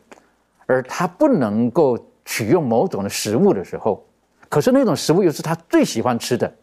[0.68, 4.06] 而他不能够取用某种的食物的时候，
[4.50, 6.54] 可是那种食物又是他最喜欢吃的，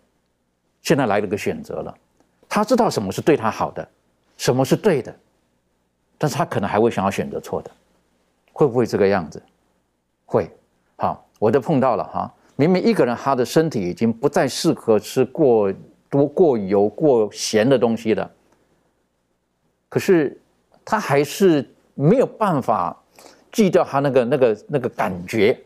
[0.81, 1.95] 现在来了个选择了，
[2.49, 3.87] 他知道什么是对他好的，
[4.37, 5.15] 什么是对的，
[6.17, 7.71] 但是他可能还会想要选择错的，
[8.53, 9.43] 会不会这个样子？
[10.25, 10.51] 会，
[10.97, 12.33] 好，我都碰到了哈。
[12.57, 15.73] 明明一个人他的身体已经不再适合吃过
[16.09, 18.31] 多过油过咸的东西了，
[19.89, 20.39] 可是
[20.85, 22.97] 他还是没有办法
[23.51, 25.59] 戒掉他那个那个那个感觉。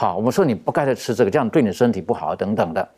[0.00, 2.88] 好，我们说你不该再吃这个，这样对你身体不好等等的。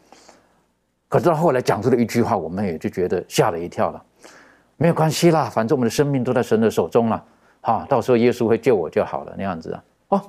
[1.09, 4.05] 可是到后来讲出了一句话，我们也就觉得吓了一跳了。
[4.77, 7.25] 没有关系啦，反正我们的生命都在神的手中了。
[7.63, 9.85] 好，到时候耶稣会救我就好了，那样子啊。
[10.09, 10.23] 哦，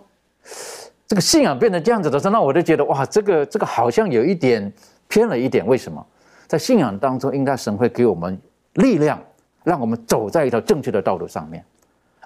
[1.06, 4.72] 这个信仰变成这样子的时候，那我就觉得哇，这个这个好像有一点
[5.10, 5.68] 偏了一点。
[5.68, 6.02] 为什么？
[6.48, 8.40] 在信仰当中，应该神会给我们
[8.76, 9.22] 力量，
[9.66, 11.66] 让我们走在一条正确的道路上面。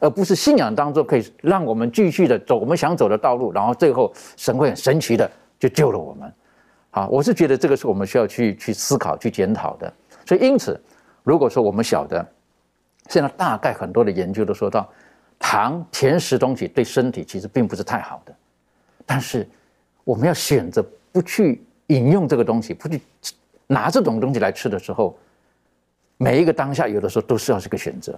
[0.01, 6.31] 而不是信仰当中可以让我们继续的走我们想走的道路，然后最后神会很神奇的就救了我们。
[6.91, 9.91] 好，我是觉得这个是我们需要去去思考、去检讨的。
[10.25, 10.79] 所以因此，
[11.23, 12.25] 如果说我们晓得，
[13.09, 14.89] 现在大概很多的研究都说到，
[15.39, 18.35] 糖、甜食东西对身体其实并不是太好的，
[19.05, 19.47] 但是
[20.03, 23.01] 我们要选择不去饮用这个东西，不去
[23.67, 25.17] 拿这种东西来吃的时候，
[26.17, 28.17] 每一个当下有的时候都是要是个选择。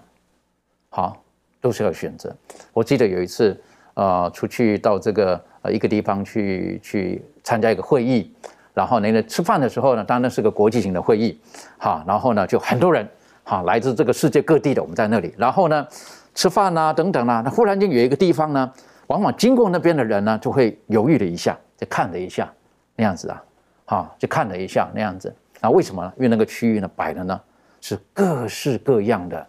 [0.89, 1.23] 好。
[1.67, 2.33] 都是要选择。
[2.71, 3.59] 我记得有一次，
[3.93, 8.33] 呃，出去到这个呃一个地方去去参加一个会议，
[8.73, 11.37] 然后呢，吃饭的时候呢，当然是个国际型的会议，
[11.77, 13.05] 哈，然后呢就很多人，
[13.43, 15.85] 哈，来自这个世界各地的，我们在那里，然后呢
[16.33, 18.71] 吃饭啊等等啊，那忽然间有一个地方呢，
[19.07, 22.49] 往往经过那边的人呢，就会犹豫了一下，就看了一下，
[22.95, 23.43] 那样子啊，
[23.83, 26.13] 哈，就看了一下那样子，啊，为什么呢？
[26.15, 27.37] 因为那个区域呢摆的呢
[27.81, 29.47] 是各式各样的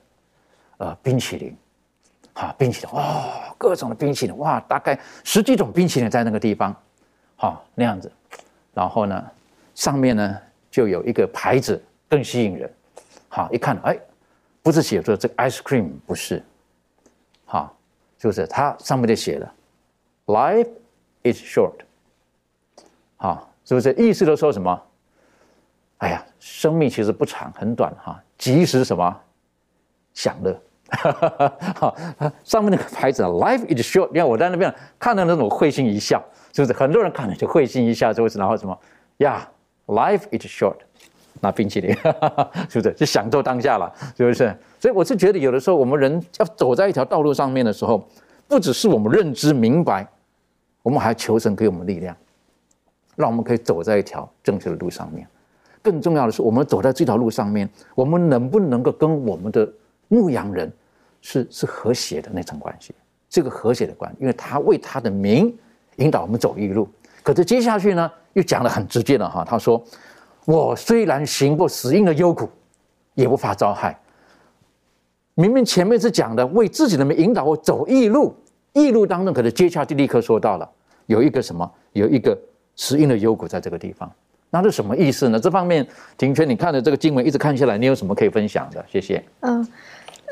[0.78, 1.57] 呃冰淇淋。
[2.38, 6.74] 啊，冰淇淋哇，各种的冰淇淋哇，大概十几种冰淇淋在那个地方，
[7.35, 8.11] 好那样子，
[8.72, 9.31] 然后呢，
[9.74, 10.38] 上面呢
[10.70, 12.72] 就有一个牌子更吸引人，
[13.29, 13.98] 好一看，哎，
[14.62, 16.40] 不是写着这个 ice cream 不是，
[17.44, 17.77] 好，
[18.16, 19.53] 就是它上面就写了
[20.27, 20.70] ，life
[21.24, 21.74] is short，
[23.16, 23.92] 好，是不是？
[23.94, 24.81] 意思都说什么？
[25.96, 29.20] 哎呀，生命其实不长，很短哈，及时什么？
[30.14, 30.57] 享乐。
[30.90, 31.96] 好，
[32.44, 36.22] 上面那个牌子 “Life is short”，你看我在那边看到那种会心一笑，
[36.53, 36.72] 是不是？
[36.72, 38.77] 很多人看了就会心一笑，就是然后什么
[39.18, 39.46] 呀
[39.87, 40.77] ，“Life is short”，
[41.40, 41.94] 拿冰淇淋，
[42.70, 42.92] 是不是？
[42.94, 44.57] 就享受当下了，是不是？
[44.81, 48.03] 所以我是觉得，有的时候我们人要走在一条道路上面的时候，
[48.48, 50.09] 不只是我们认知明白，
[50.83, 52.16] 我们还要求神给我们力量，
[53.14, 55.29] 让我们可以走在一条正确的路上面。
[55.83, 59.68] 更重要的是，我们走在这条路上面，我们能不能够跟我们的
[60.08, 60.72] 牧羊人？
[61.20, 62.94] 是是和谐的那层关系，
[63.28, 65.52] 这个和谐的关系，因为他为他的名
[65.96, 66.88] 引导我们走一路。
[67.24, 69.84] 可是接下去呢，又讲的很直接了哈，他说
[70.46, 72.48] ：“我虽然行过死荫的幽谷，
[73.14, 73.98] 也不怕遭害。
[75.34, 78.32] 明明前面是讲的为自己的引导我走义路，
[78.72, 80.70] 义路当中，可是接下去立刻说到了
[81.06, 82.38] 有一个什么，有一个
[82.76, 84.08] 死荫的幽谷在这个地方，
[84.50, 85.40] 那是什么意思呢？
[85.40, 85.84] 这方面，
[86.16, 88.84] 庭轩，你看的这个经文一直看下来，你有什么可以分享的？
[88.88, 89.22] 谢谢。
[89.40, 89.66] 嗯。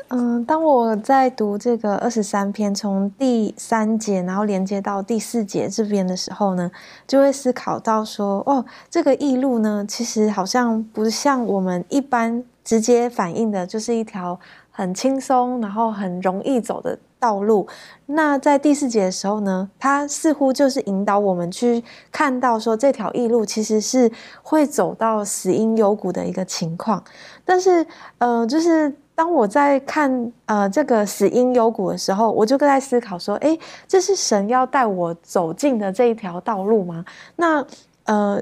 [0.09, 6.71] 嗯，当我在读这个二十三篇，从第三节然后连接到第四节这边的时候呢，
[7.05, 14.39] 就会思考到说，哦，这个异路呢，其实好像不像我们一般直接反映的，就是一条
[14.71, 17.67] 很轻松然后很容易走的道路。
[18.05, 24.09] 那在第四节的时候呢，它似乎就是引导我们去看到说，这条异路其实是
[24.41, 27.03] 会走到死因幽谷的一个情况。
[27.43, 27.85] 但是，
[28.19, 28.95] 呃，就是。
[29.17, 37.03] 当我在看呃这个死因幽谷的时候，我就在思考说，哎，这是神要带我走进的这一条道路吗？
[37.37, 37.65] 那
[38.03, 38.39] 呃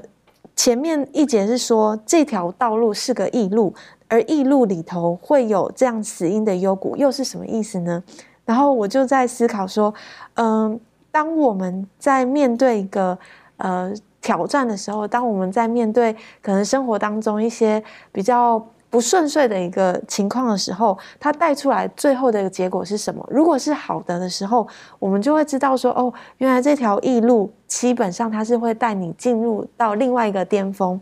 [0.54, 3.72] 前面一节是说这条道路是个异路，
[4.06, 8.04] 而异路里头会有这样死因的幽谷，又是什么意思呢？
[8.44, 9.94] 然后我就在思考说，
[10.34, 10.78] 嗯，
[11.10, 13.18] 当我们在面对一个
[13.56, 18.62] 呃挑战的时候，当我们在面对可能生活当中一些比较。
[18.88, 23.26] 不顺遂的一个情况的时候，它带出来最后的一个结果是什么？
[23.30, 24.66] 如果是好的的时候，
[24.98, 31.00] 我们就会知道说，哦，原来这条异路基本上它是会带你进入到另外一个巅峰。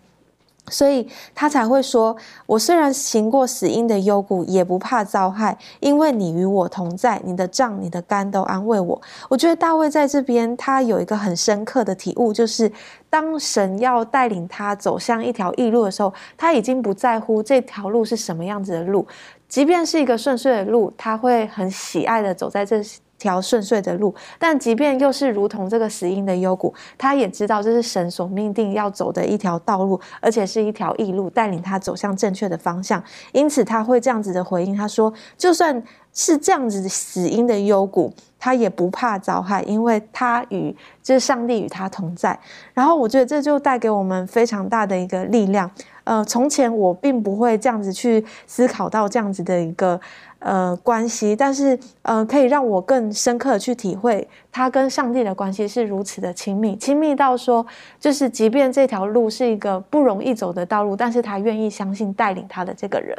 [0.69, 12.71] 所以他才会说：“我虽然行过死荫的幽谷，也不怕遭害，因为你与我同在，你的杖、你的肝都安慰我。”我觉得大卫在这边，他有一个很深刻的体悟，就是
[13.11, 19.07] 当神要带领他走向一条异路的时候，他已经不在乎这条路是什么样子的路，
[19.49, 22.83] 即便是一个顺遂的路，他会很喜爱的走在这。
[23.19, 33.03] 条顺遂的路，但即便又是如同这个死因的幽谷，他也知道这是神所命定要走的一条道路，而且是一条异路，带领他走向正确的方向。
[33.33, 42.39] 因此，他会这样子的回应：他说，就算是这样子死因的幽谷，他也不怕遭害，因为他与就是上帝与他同在。
[42.75, 45.71] 然后，我觉得这就带给我们非常大的一个力量。
[46.05, 49.99] 呃，从前我并不会这样子去思考到这样子的一个。
[50.45, 57.65] 呃，关系，但是呃，可以让我更深刻的去体会他跟上帝的关系是如此的亲密，亲密到说，
[57.99, 63.17] 就是即便这条路是一个不容易走的道路，但是他愿意相信带领他的这个人。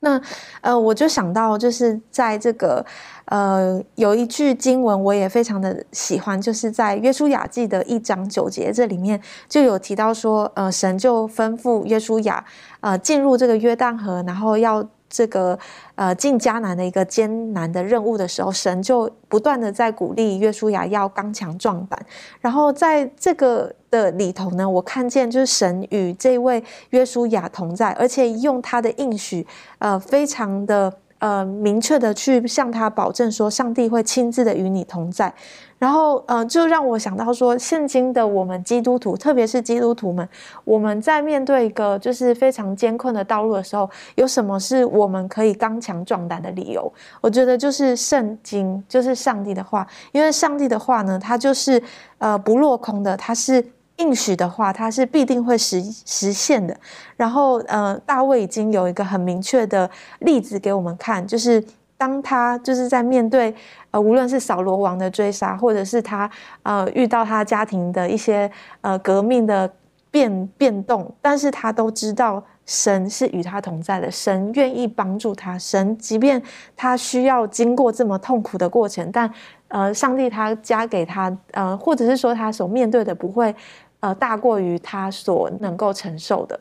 [0.00, 0.20] 那
[0.62, 2.84] 呃，我就想到，就是在这个
[3.26, 12.44] 呃，有一句经文我也非常的喜欢，就是在约书亚记的一章九节这里面就有提到说，呃，神就吩咐约书亚
[12.80, 14.84] 呃进入这个约旦河，然后要。
[15.12, 15.56] 这个
[15.94, 22.06] 呃进迦南的一个艰难的任务的时候，神就不断的在鼓励约书亚要刚强壮胆。
[22.40, 29.46] 然后在这个的里头呢，我看见就是神与这位约书亚同在，而且用他的应许，
[29.78, 35.32] 呃，非常的呃明确的去向他保证说，上帝会亲自的与你同在。
[35.82, 40.28] 然后，呃，就让我想到说，现今的我们基督徒，特别是基督徒们，
[40.62, 46.92] 我们在面对一个就是非常艰困的道路的时候，有什么是我们可以刚强壮胆的理由？
[47.20, 51.82] 我觉得就是圣经，就是上帝的话，因为上帝的话呢，它就是
[52.18, 53.64] 呃不落空的，它是
[53.96, 56.76] 应许的话，它是必定会实实现的。
[57.16, 59.90] 然后，呃，大卫已经有一个很明确的
[60.20, 61.60] 例子给我们看，就是。
[61.98, 63.54] 当他就是在面对
[63.92, 66.28] 呃，无论是扫罗王的追杀，或者是他
[66.64, 68.50] 呃遇到他家庭的一些
[68.80, 69.72] 呃革命的
[70.10, 76.42] 变变动，但是他都知道神是与他同在的，神愿意帮助他，神即便
[76.76, 79.32] 他需要经过这么痛苦的过程，但
[79.68, 83.54] 呃，上帝他加给他呃，或者是说他所面对的不会
[84.00, 86.58] 呃大过于他所能够承受的。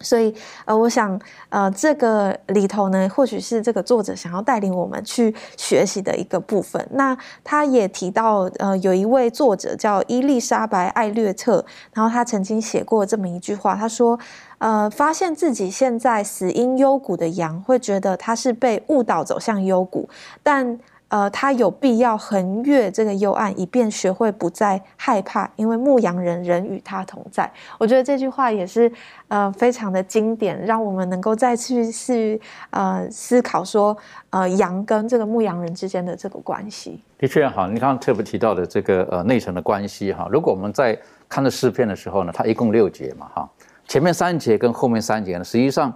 [0.00, 0.34] 所以，
[0.64, 6.84] 呃，我想，呃，这个里头呢，或许是这个作者想要带领我们去学习的一个部分。
[6.92, 14.18] 那他也提到，呃，有一位作者叫伊丽莎白·艾略特，然后他曾经写过这么一句话，他说，
[14.58, 20.08] 呃，发现自己现在死因幽谷的羊，会觉得他是被误导走向幽谷，
[20.42, 20.78] 但。
[21.10, 27.52] 呃，他有必要横越这个幽暗，以便学会不再害怕，因为牧羊人人与他同在。
[27.78, 28.90] 我觉得这句话也是
[29.28, 33.96] 呃非常的经典，让我们能够再去去呃思考说，
[34.30, 37.00] 呃羊跟这个牧羊人之间的这个关系。
[37.18, 40.96] 的确好，你刚刚特别提到的这个呃内层的关系哈，如果我们在
[41.28, 43.50] 看这诗篇的时候呢，它一共六节嘛哈，
[43.88, 45.92] 前面三节跟后面三节呢，实际上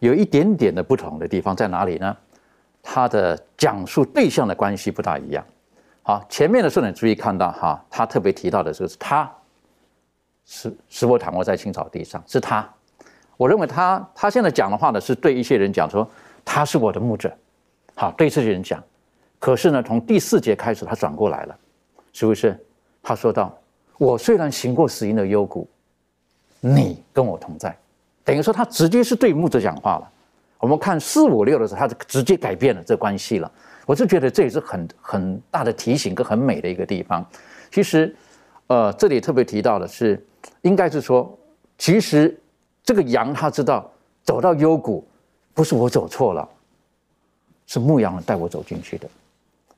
[0.00, 2.14] 有一点点的不同的地方在哪里呢？
[2.82, 5.44] 他的讲述对象的关系不大一样。
[6.02, 9.30] 好，前面的时候你注意看到哈，他特别提到的就是他，
[10.46, 12.68] 是是否躺卧在青草地上，是他。
[13.36, 16.08] 我认为他他现在讲的话呢，是对一些人讲说
[16.44, 17.30] 他是我的牧者，
[17.94, 18.82] 好，对这些人讲。
[19.38, 21.56] 可是呢，从第四节开始，他转过来了，
[22.12, 22.58] 是不是？
[23.00, 23.56] 他说道
[23.96, 25.68] ：“我虽然行过死荫的幽谷，
[26.60, 27.76] 你跟我同在。”
[28.24, 30.12] 等于说，他直接是对牧者讲话了。
[30.58, 33.50] 我们看四五六的时候，他就直接改变了这关系了。
[33.86, 37.24] 我就觉得这也是很很大的提醒跟很美的一个地方。
[37.70, 38.14] 其实，
[38.66, 40.22] 呃，这里特别提到的是，
[40.62, 41.38] 应该是说，
[41.78, 42.38] 其实
[42.82, 43.90] 这个羊他知道
[44.22, 45.06] 走到幽谷，
[45.54, 46.46] 不是我走错了，
[47.66, 49.08] 是牧羊人带我走进去的。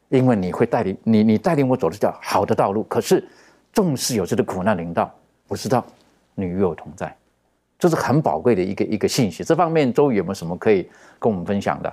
[0.08, 2.82] 因为你会带领你，你带领我走的条好的道路。
[2.84, 3.24] 可是，
[3.72, 5.14] 纵使有这个苦难临到，
[5.46, 5.84] 我知道
[6.34, 7.16] 你与我同在，
[7.80, 9.42] 这是很宝贵的一个一个信息。
[9.42, 11.92] 这方面，周宇有没有什么可以跟我们分享的？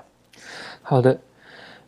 [0.83, 1.17] 好的，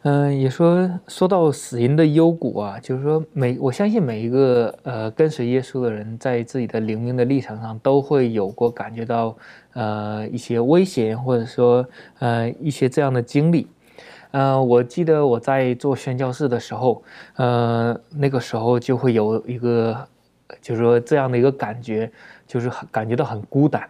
[0.03, 9.35] 嗯，也说说到死因的幽谷啊，就是说每我相信每一个呃跟随耶稣的人，在自己的灵命的历程上，都会有过感觉到
[9.73, 11.85] 呃一些危险，或者说
[12.19, 13.67] 呃一些这样的经历。
[14.31, 17.01] 呃，我记得我在做宣教士的时候，
[17.35, 20.07] 呃，那个时候就会有一个，
[20.61, 22.11] 就是说这样的一个感觉，
[22.49, 23.87] 就是很感觉到很孤单。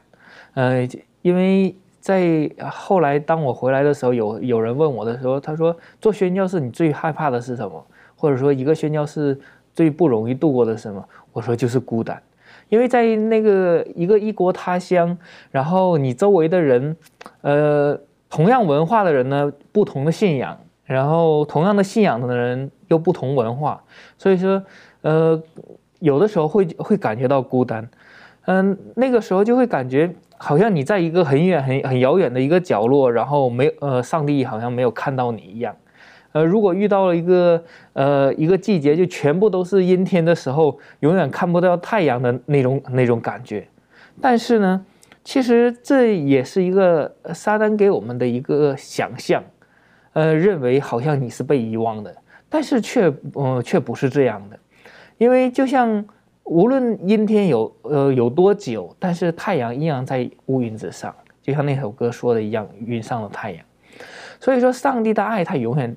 [0.55, 0.85] 呃，
[1.21, 7.85] 因为在后来当我回来的时候，有有人问我的时候，他说做宣教士你最害怕的是什么？
[8.17, 9.39] 或者说一个宣教士
[9.73, 11.03] 最不容易度过的什么？
[11.31, 12.21] 我说就是孤单，
[12.67, 15.17] 因为在那个一个异国他乡，
[15.49, 16.97] 然后你周围的人，
[17.41, 17.99] 呃。
[18.31, 20.55] 同样文化的人呢，不同的信仰，
[20.85, 23.83] 然后同样的信仰的人又不同文化，
[24.19, 24.61] 所以说，
[25.01, 25.41] 呃，
[25.97, 27.89] 有的时候会会感觉到孤单，
[28.51, 35.75] 嗯，那个时候就会感觉好像你在一个很远、很很遥远的一个角落，然后没呃，上帝好像没有看到你一样，
[36.31, 43.67] 呃，如果遇到了一个呃一个季节就全部都是阴天的时候，永远看不到太阳的那种那种感觉，
[44.19, 44.83] 但是呢。
[45.21, 49.43] 其实这也是一个撒旦给我们的一个想象，
[50.13, 52.15] 呃，认为好像你是被遗忘的，
[52.49, 54.57] 但是却呃却不是这样的，
[55.19, 56.03] 因为就像
[56.49, 63.63] 无论阴天有呃有多久，但是太阳依然在乌云之上，就像那首歌说的一样，云上的太阳。
[64.39, 65.95] 所以说，上帝的爱他永远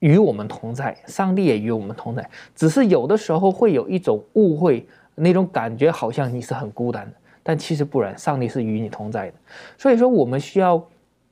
[0.00, 7.12] 与我们同在，上帝也与我们同在，只是有的时候会有一种误会，那种感觉好像你是很孤单的。
[7.42, 9.34] 但其实不然，上帝是与你同在的。
[9.78, 10.84] 所以说，我们需要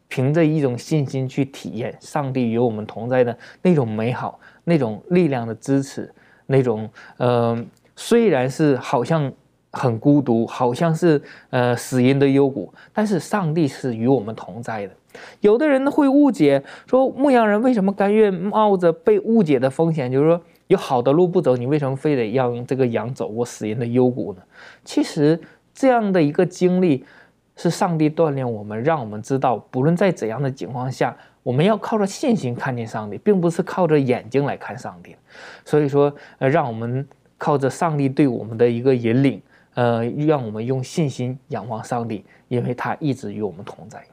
[0.08, 6.12] 凭着一种信心去体验上帝与我们同在的那种美好、那种力量的支持、
[6.46, 6.88] 那种
[7.18, 7.64] 呃，
[8.00, 9.30] 虽然是好像
[9.72, 11.20] 很孤独，好像是
[11.50, 14.94] 呃死因的幽谷，但是上帝是与我们同在的。
[15.40, 20.10] 有的人会误解说，牧羊人为什么甘愿冒着被误解的风险？
[20.10, 24.40] 就是说，有好的路不走，你为什么非得让这个羊走过死因的幽谷呢？
[24.82, 25.38] 其实。
[25.72, 27.06] 这样的一个经历，
[27.56, 35.16] 是上帝锻炼我们，让我们知道，不论在怎样的情况下，我们要靠着信心看见上帝，并不是靠着眼睛来看上帝。
[35.64, 37.06] 所以说，呃，让我们
[37.40, 39.40] 靠着上帝对我们的一个引领，
[39.72, 44.04] 呃，让我们用信心仰望上帝，因为他一直与我们同在。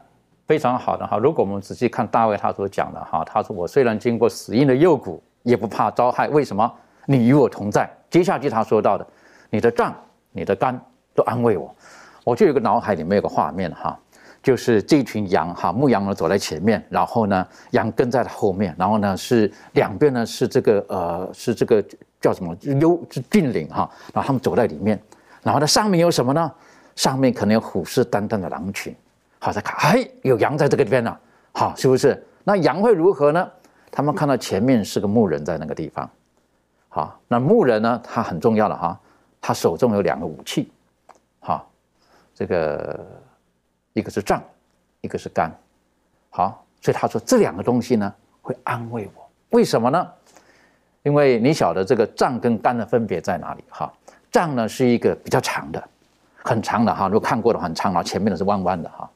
[0.48, 6.30] 非常好的哈，如果我们仔细看大卫他所讲的哈，他说我虽然经过死荫的幽谷，也不怕遭害。
[6.30, 6.74] 为什么？
[7.06, 7.90] 你与我同在。
[8.10, 9.06] 接下去他说到的，
[9.50, 9.94] 你的杖，
[10.32, 10.82] 你的杆。
[11.18, 11.76] 都安慰我，
[12.24, 14.00] 我就有个脑海里面有个画面哈，
[14.48, 21.84] 就是这群羊哈，牧羊人走在前面，然后呢，羊跟在后面，然后呢是两边呢是这个呃是这个
[22.22, 24.98] 叫什么幽是峻岭哈，然后他们走在里面，
[25.44, 26.50] 然后呢上面有什么呢？
[26.96, 28.96] 上面可能有虎视眈眈的狼群，
[29.38, 31.18] 好在看，哎，有羊在这个地方呢，
[31.52, 32.26] 好是不是？
[32.46, 33.52] 那羊会如何呢？
[33.92, 36.10] 他们看到前面是个牧人在那个地方，
[36.88, 38.98] 好，那牧人呢，他很重要的哈，
[39.42, 40.72] 他手中有两个武器。
[41.42, 41.70] 好，
[42.34, 43.06] 这个
[43.98, 44.40] 一个是杖，
[45.02, 45.52] 一个是杆，
[46.30, 50.08] 好，所以他说这两个东西呢会安慰我，为什么呢？
[51.02, 53.64] 因为你晓得这个杖跟杆的分别在哪里？
[53.70, 53.92] 哈，
[54.32, 55.84] 杖呢是一个比较长的，
[56.44, 59.10] 很长的哈，如果看过的很长啊，前面的是弯弯的哈，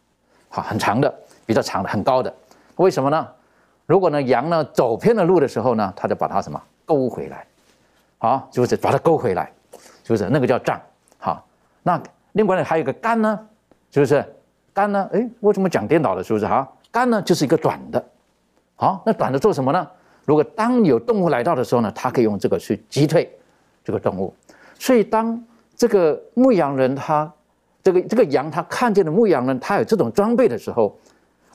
[0.49, 1.13] 好，很长的，
[1.45, 2.34] 比较长的，很高的，
[2.77, 3.27] 为什么呢？
[3.86, 7.45] 如果呢羊呢走偏了路的时候呢，他就把它什么勾回来，
[8.17, 9.51] 好，就是把它勾回来？
[10.03, 10.82] 是不是那个叫杖？
[11.19, 11.45] 好，
[11.84, 12.01] 那。
[12.34, 13.38] 另外呢，还有个杆呢，
[13.91, 14.25] 是不是？
[14.74, 15.09] 杆呢？
[15.13, 16.24] 哎，为什么讲颠倒了？
[16.24, 16.45] 是不是？
[16.45, 18.03] 哈，杆呢就是一个短的，
[18.76, 19.88] 好，那短的做什么呢？
[20.26, 23.30] 如果当有动物来到的时候呢，它可以用这个去击退
[23.84, 24.34] 这个动物。
[24.78, 25.43] 所以当
[25.76, 27.32] 这个牧羊人他
[27.84, 30.95] 这个这个羊他看见了牧羊人他有这种装备的时候，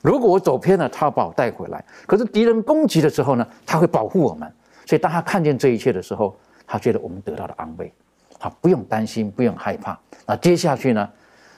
[0.01, 1.83] 如果我走偏了，他要把我带回来。
[2.05, 4.51] 可是敌人攻击的时候呢，他会保护我们。
[4.85, 7.91] 所以当他看见这一切的时候，他觉得我们得到了安慰。
[8.39, 9.97] 好，不用担心，不用害怕。
[10.25, 11.09] 那接下去呢？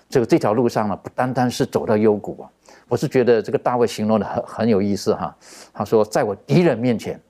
[0.10, 2.50] 这个这条路上呢，不单单是走到幽谷啊，
[2.88, 5.36] 我是觉得这个大卫形容的很很有意思哈。
[5.72, 7.22] 他说，在我敌人面前，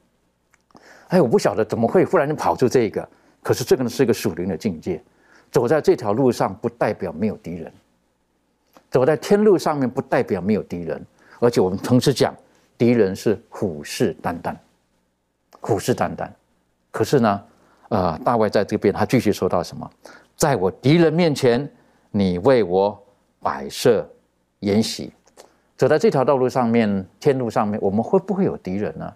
[1.10, 3.08] 哎，我不晓得怎么会忽然就跑出这个，
[3.44, 5.04] 可是这个呢是一个属灵的境界。
[5.52, 7.70] 走在这条路上，不代表没有敌人；
[8.90, 11.06] 走在天路上面，不代表没有敌人。
[11.40, 12.34] 而且我们同时讲，
[12.78, 14.56] 敌人是虎视眈眈，
[15.60, 16.30] 虎视眈眈。
[16.92, 17.44] 可是呢，
[17.90, 19.90] 呃，大卫在这边他继续说到什么？
[20.38, 21.70] 在我敌人面前，
[22.12, 22.98] 你为我
[23.42, 24.08] 摆设
[24.60, 25.12] 筵席。
[25.78, 29.14] 走在这条道路上面，天路上面，我们会不会有敌人呢？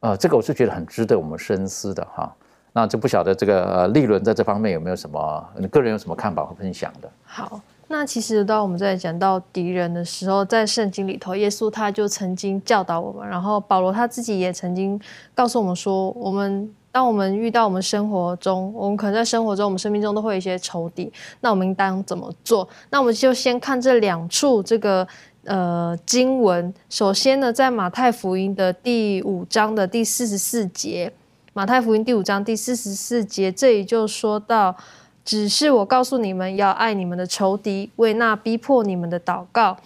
[0.00, 2.34] 呃，这个我是觉得很值得我们深思的哈。
[2.72, 7.10] 那就不晓得这个呃利润在这方面有没有什么，你个人有什么看法和分享的？
[7.24, 7.60] 好。
[7.92, 14.98] 那其实当我们在讲到敌人的时候，在圣经里头，耶稣他就曾经教导我们，然后保罗他自己也曾经
[15.34, 22.68] 告诉我们说，我们当我们遇到我们生活中，我们可能在生活中，我们生命中都会有一些仇敌，那我们应当怎么做？
[22.90, 25.06] 那我们就先看这两处这个
[25.44, 26.72] 呃经文。
[26.88, 31.12] 首先呢，在马太福音的第五章的第四十四节，
[31.52, 34.76] 马太福音第五章第四十四节，这里就说到。
[35.22, 39.76] 只是我告诉你们要爱你们的仇敌，为那逼迫你们的祷告。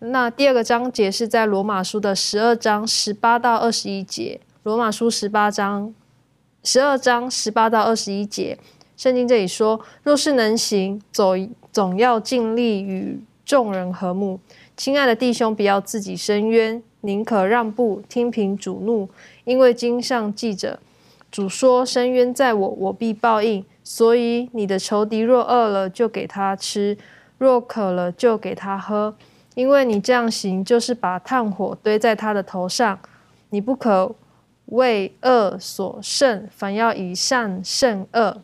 [0.00, 4.40] 那第二个章节是在罗马书的十二章十八到二十一节。
[4.64, 5.94] 罗马书十八章
[6.62, 8.58] 十二章十八到二十一节，
[8.94, 11.32] 圣经这里说：若是能行，走
[11.72, 14.38] 总要尽力与众人和睦。
[14.76, 19.08] 亲爱的弟兄，不要自己伸冤，宁可让步，听凭主怒，
[19.44, 20.78] 因为经上记着，
[21.30, 23.64] 主说：伸冤在我，我必报应。
[23.82, 26.94] 所以，你的仇敌若饿了，就给他吃；
[27.38, 29.16] 若渴了，就给他喝。
[29.54, 32.98] 因为你这样行，就是把炭火堆在他的头上。
[33.48, 34.14] 你不可
[34.70, 38.36] 为恶所胜，反要以善胜恶。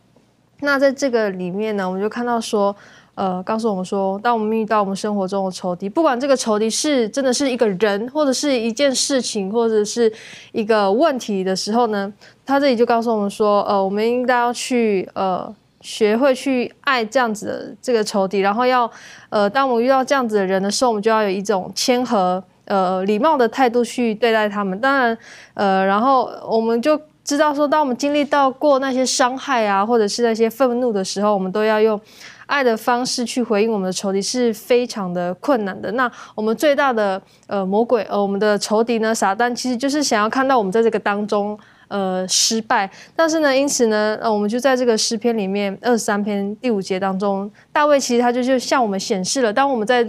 [0.60, 2.74] 那在这个里面呢，我们就看到说。
[3.16, 10.12] 呃，告诉我们说，当我们遇到我们生活中的仇敌，不管这个仇敌是真的是一个人，或者是一件事情，或者是
[10.52, 12.12] 一个问题的时候呢，
[12.44, 15.50] 他这里就告诉我们说，呃，我们应该要去呃
[15.80, 18.90] 学会去爱这样子的这个仇敌，然后要
[19.30, 24.78] 呃，当我们遇到这样子的人的时候，我们就要有一种谦和呃礼貌的态度去对待他们。
[24.78, 25.18] 当然，
[25.54, 32.00] 呃，然后我们就知道说，当我们经历到过那些伤害啊，或者是那些愤怒的时候，我们都要用。
[32.48, 35.90] 爱的方式去回应我们的仇敌是非常的困难的。
[35.90, 41.58] 那我们最大的呃魔鬼呃我们的仇敌呢撒旦其实就是想要看到我们在这个当中
[41.88, 42.88] 呃失败。
[43.16, 50.08] 但是呢，因此呢呃我们就在这个诗篇里面二十三篇第五节当中，大卫其实他就就向我们显示了，当我们在。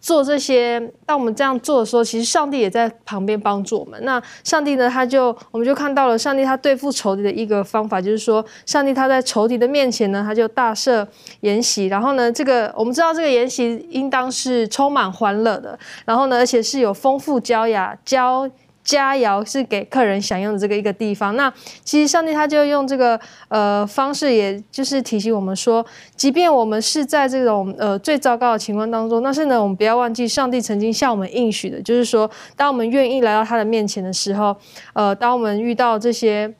[0.00, 4.02] 做这些，当我们这样做的时候，其实上帝也在旁边帮助我们。
[4.04, 11.06] 那上帝呢，他就我们就看到了上帝他对付仇敌的一个方法，就是说，上帝他在仇敌的面前呢，他就大设
[11.42, 11.86] 筵席。
[11.86, 18.50] 然后呢，这个我们知道这个筵席应当是充满欢乐的，然后呢，而且是有丰富交雅娇。
[18.82, 21.36] 佳肴是给客人享用的这个一个地方。
[21.36, 21.52] 那
[21.84, 23.18] 其实上帝他就用这个
[23.48, 25.84] 呃方式，也就是提醒我们说，
[26.16, 34.56] 即便我们是在这种呃最糟糕的情况当中，但是呢，我们不要忘记上帝曾经向我们应许的，就是说，当我们愿意来到他的面前的时候，
[34.92, 36.54] 呃，当我们遇到这些。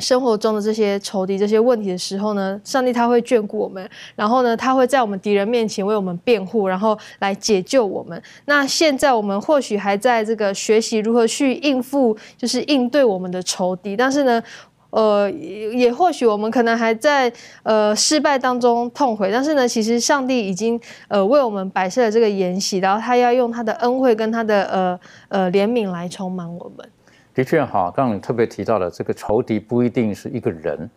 [0.00, 8.20] 生活中的这些仇敌、这些问题的时候呢，上帝他会眷顾我们，然后呢，他会在我们敌人面前为我们辩护，然后来解救我们。
[8.46, 14.42] 那现在我们或许还在这个学习如何去应付，就是应对我们的仇敌，但是呢，
[14.90, 17.32] 呃，也或许我们可能还在
[17.62, 26.88] 呃失败当中痛悔，但是呢，其实上帝已经呃为我们摆设了这个筵席，然后他要用他的恩惠跟他的呃呃怜悯来充满我们。
[27.34, 30.88] 的确哈，刚刚你特别提到的这个仇敌不一定是一个人，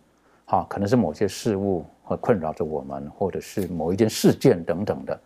[0.44, 5.20] 哈，可能是某些事物和困扰着我们，或者是某一件事件等等的。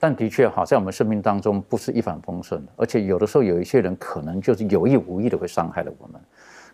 [0.00, 6.20] 但的确哈，在我们生命当中不是一帆风顺的，而且有的时候有一些人可能就是有意无意的会伤害了我们。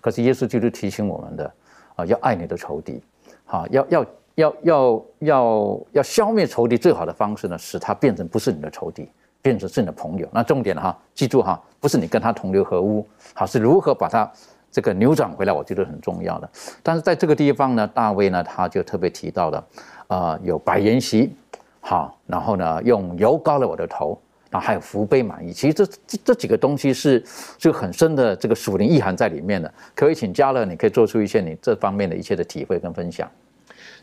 [0.00, 1.52] 可是耶稣就是提醒我们的
[1.96, 3.02] 啊，要爱你的仇敌，
[3.44, 4.06] 哈，要要
[4.36, 9.10] 要要要要消灭仇敌最好的方式呢，使他变成不是你的仇敌。
[9.42, 14.26] 变成是你的朋友，那重点哈，记住哈，不是你跟他同流合污，好是如何把他
[14.72, 16.48] 这个扭转回来，我觉得很重要的。
[16.82, 19.66] 但是在这个地方呢，大卫呢他就特别提到了，
[20.06, 21.36] 啊，有白筵席，
[21.80, 24.18] 好，然后呢用油膏了我的头，
[24.48, 25.52] 然后还有福杯满溢。
[25.52, 27.22] 其实这这这几个东西是
[27.58, 29.70] 就很深的这个属灵意涵在里面的。
[29.94, 33.30] 可以请嘉乐，你可以做出一些你这方面的一切的体会跟分享。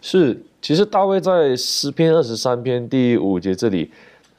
[0.02, 3.92] 是，其实大卫在诗篇二十三篇第五节这里。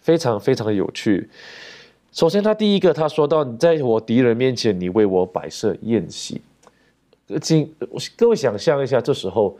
[0.03, 1.31] 非常非常有趣。
[2.13, 6.41] 首先，他第一个他说到：“你在我敌人面前，你为我摆设宴席。”
[7.41, 7.75] 请
[8.17, 9.57] 各位想象一下，这时候，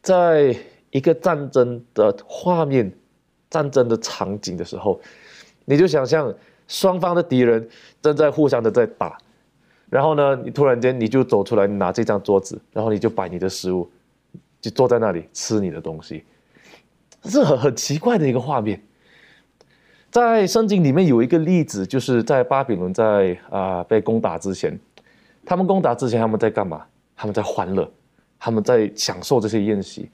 [0.00, 0.56] 在
[0.90, 2.90] 一个战争的画面、
[3.50, 4.98] 战争的场景的时候，
[5.66, 6.34] 你就想象
[6.66, 7.68] 双方的敌人
[8.00, 9.18] 正在互相的在打，
[9.90, 13.86] 然后呢，你突然间你就走出来拿这张桌子，然后你就摆你的食物，
[14.62, 16.24] 就坐在那里吃你的东西，
[17.24, 18.82] 是很很奇怪的一个画面。
[20.12, 24.78] 在圣经里面有一个例子，就是在巴比伦在啊被攻打之前，
[25.42, 26.82] 他们攻打之前他们在干嘛？
[27.16, 27.90] 他们在欢乐，
[28.38, 30.10] 他们在享受这些宴席。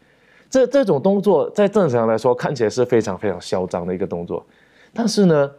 [0.49, 4.46] 这这种动作在正常来说看起来是非常非常嚣张的一个动作，
[4.94, 5.51] 但是呢，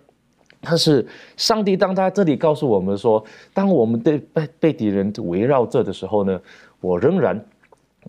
[0.61, 3.21] 但是上帝当他这里告诉我们说，
[3.53, 6.39] 当我们被被被敌人围绕着的时候呢，
[6.79, 7.45] 我仍然，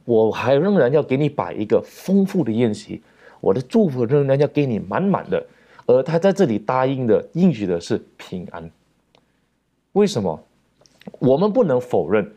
[0.04, 3.02] 我还仍然要给你摆一个丰富的宴席，
[3.40, 5.44] 我的祝福仍然要给你满满的。
[5.90, 8.70] 而他在这里答应的应许的是平安。
[9.92, 10.40] 为什么？
[11.18, 12.30] 我们不能否认，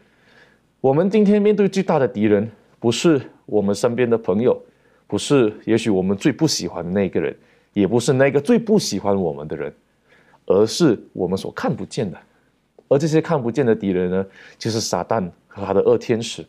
[0.82, 2.50] 我们今天面对最大的敌人，
[2.80, 4.60] 不是我们身边的朋友，
[5.06, 7.36] 不是也许我们最不喜欢的那个人，
[7.74, 9.72] 也不是那个最不喜欢我们的人，
[10.48, 12.18] 而是我们所看不见的。
[12.88, 14.26] 而这些看不见的敌人呢，
[14.58, 16.44] 就是撒旦和他的恶天使。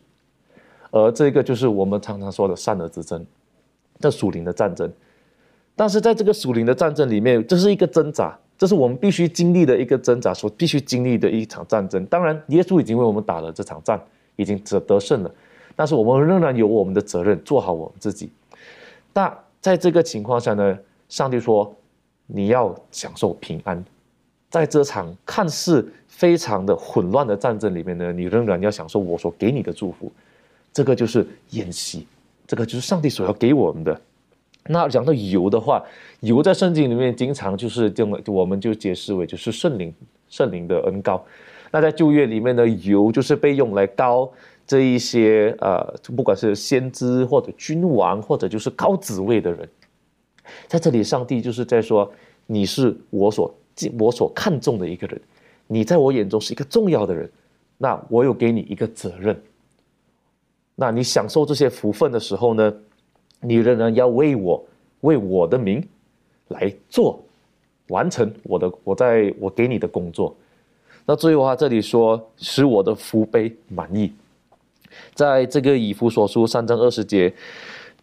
[0.89, 3.23] 而这个就是我们常常说的善恶之争，
[3.99, 4.91] 这属灵的战争。
[5.75, 12.05] 但是在这个属灵的战争里面，这是一个挣扎，这是我们必须经历的一个挣扎，所必须经历的一场战争。
[12.05, 14.01] 当然，耶稣已经为我们打了这场战，
[14.37, 15.31] 已经得得胜了。
[15.75, 18.31] 但是我们仍然有我们的责任，做好我们自己。
[19.13, 21.75] 那在这个情况下呢，上帝说
[22.25, 23.83] 你要享受平安，
[24.49, 30.09] 在这场看似非常的混乱的战争里面呢，你仍然要享受我所给你的祝福。
[30.71, 32.07] 这个就是宴席，
[32.47, 33.99] 这个就是上帝所要给我们的。
[34.67, 35.83] 那讲到油的话，
[36.21, 39.93] 油在圣经里面经常就是这么，我们就解释为就是圣灵，
[40.27, 41.23] 圣灵的恩膏。
[41.71, 44.31] 那在旧约里面的油就是被用来膏
[44.65, 45.85] 这一些呃，
[46.15, 49.69] 不管是先知或者君王或者就是高职位的人。
[50.67, 52.11] 在这里，上帝就是在说，
[52.47, 53.53] 你是我所
[53.99, 55.21] 我所看重的一个人，
[55.67, 57.29] 你在我眼中是一个重要的人。
[57.77, 59.39] 那我有给你一个责任。
[60.73, 62.73] 那你享受这些福分的时候呢？
[63.41, 64.65] 你仍然要为我
[65.01, 65.85] 为我的名
[66.47, 67.19] 来做，
[67.89, 70.35] 完成我的我在我给你的工作。
[71.05, 74.11] 那最后啊，这里说使我的福杯满意，
[75.13, 77.31] 在这个以弗所书三章二十节，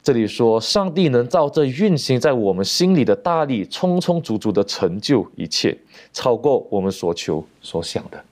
[0.02, 5.76] 这里说上帝能照这运行在我们心里的大力，充充足足的成就一切，
[6.12, 8.24] 超过我们所求所想的。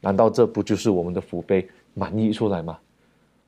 [0.00, 2.78] 难道这不就是我们的福杯满意出来吗？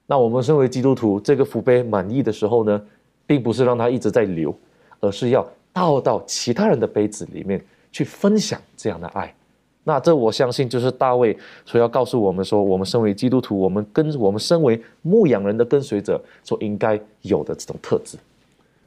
[0.07, 2.81] 那我们身为基督徒，这个福杯满意的时候呢，
[3.27, 4.55] 并不是让它一直在流，
[5.01, 9.35] 而是要倒到其他人的杯子里面去分享这样的爱。
[9.83, 18.17] 那这我相信就是大卫所要告诉我们说，我们身为基督徒，我们跟我们身为牧羊人的跟随者所应该有的这种特质。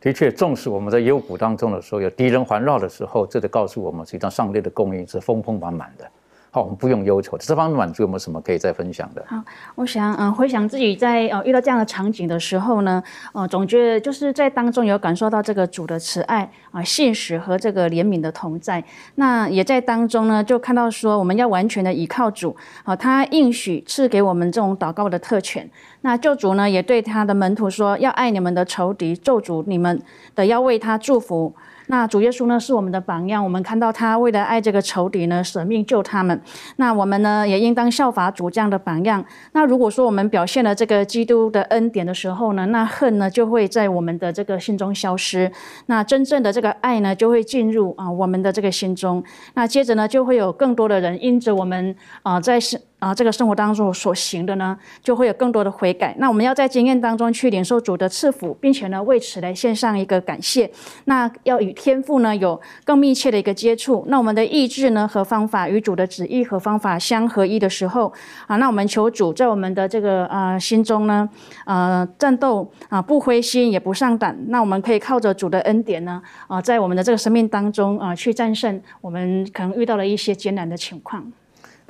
[0.01, 6.09] 的确，重视我们在幽谷当中的时候，有敌人环绕的时候，这得告诉我们，实际上上帝的供应是丰丰满满的。
[6.51, 7.37] 好，我们不用忧愁。
[7.37, 9.23] 这方面满足有没有什么可以再分享的？
[9.27, 9.39] 好，
[9.75, 18.83] 我想，嗯，回想自己在呃遇到这样的场景的时候呢，呃，总觉得就是在当中有感受到这个主的慈爱啊、信实和这个怜悯的同在。
[19.15, 25.69] 那也在当中呢，就看到说我们要完全的依靠主啊，他应许赐给我们这种祷告的特权。
[26.01, 30.01] 那救主呢，也对他的门徒说，要爱你们的仇敌，咒主你们
[30.33, 31.53] 的，要为他祝福。
[31.91, 36.39] 那主耶稣呢是我们的榜样，我们看到他为了爱这个仇敌呢，舍命救他们。
[36.75, 39.25] 那我们呢也应当效法主这样的榜样。
[39.53, 45.51] 那如果说我们表现了这个基督的恩典的时候呢，那恨呢就会在我们的这个心中消失。
[45.87, 49.23] 那真正的这个爱呢就会进入啊我们的这个心中。
[49.55, 52.79] 那接着呢就会有更多的人因着我们啊在是。
[52.99, 56.13] 啊，这个生活当中所行的呢，就会有更多的悔改。
[56.19, 60.69] 那我们要在经验当中去领受主的赐福，并且呢，为此来献上一个感谢。
[61.05, 64.03] 那要与天父呢有更密切的一个接触。
[64.07, 68.11] 那我们的意志呢和方法与主的旨意和方法相合一的时候，
[68.47, 71.27] 啊，那我们求主在我们的这个啊心中呢，
[71.65, 74.37] 呃，战斗啊不灰心也不上胆。
[74.47, 81.31] 那我们可以靠着主的恩典呢，啊，在我们的这个生命当中啊去战胜我们可能遇到了一些艰难的情况。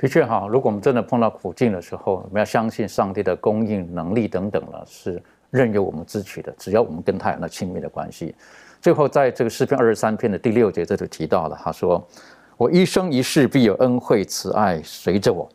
[0.00, 6.50] 的确哈，如果我们真的碰到苦境的时候，我们要相信上帝的供应能力等等了，是任由我们支取的。
[6.56, 8.34] 只要我们跟他有那亲密的关系。
[8.80, 12.02] 最后，在这个诗篇二十三篇的第六节，这就提到了，他说
[12.56, 15.46] ：“我一生一世必有恩惠慈爱随着我。”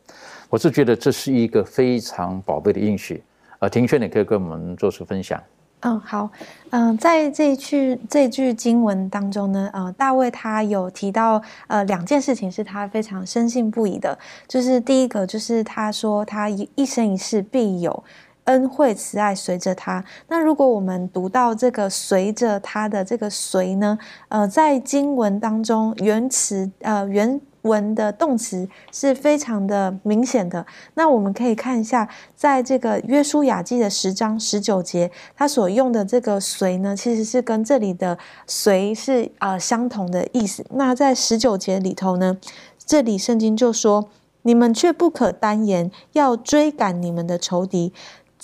[0.47, 3.23] 我是觉得这是一个非常宝贝的应许。
[3.57, 5.41] 呃，庭轩，你可以跟我们做出分享。
[5.87, 6.27] 嗯，好，
[6.71, 14.17] 嗯，在这一句这句经文当中呢，呃，大卫他有提到呃两件事情是他非常深信不疑的，
[14.47, 18.03] 就是第一个就是他说他一一生一世必有
[18.45, 20.03] 恩惠慈爱随着他。
[20.27, 23.95] 那如果我们读到这个随着他的这个随呢，
[24.29, 27.39] 呃，在经文当中原词呃原。
[27.65, 30.65] 文的动词是非常的明显的。
[30.93, 40.65] 那我们可以看一下，在这个约书亚记的十章十九节，它所用的这个“随”呢，其实是跟这里的“随”是啊相同的意思。
[40.71, 42.37] 那在十九节里头呢，
[42.85, 44.09] 这里圣经就说
[44.43, 47.91] ：“你们却不可单言，要追赶你们的仇敌。”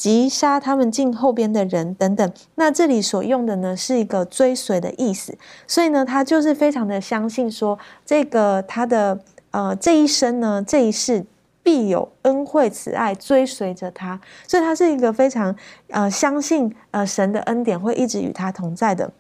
[0.02, 5.38] 击杀他们进后边的人等等，那这里所用的呢是一个追随的意思，
[5.68, 9.20] 所以呢，他就是非常的相信说，这个他的
[9.52, 11.24] 呃这一生呢这一世
[11.62, 15.56] 必有恩惠慈爱追随着他，所以他是一个非常
[15.90, 19.12] 呃相信呃神的恩典会一直与他同在的。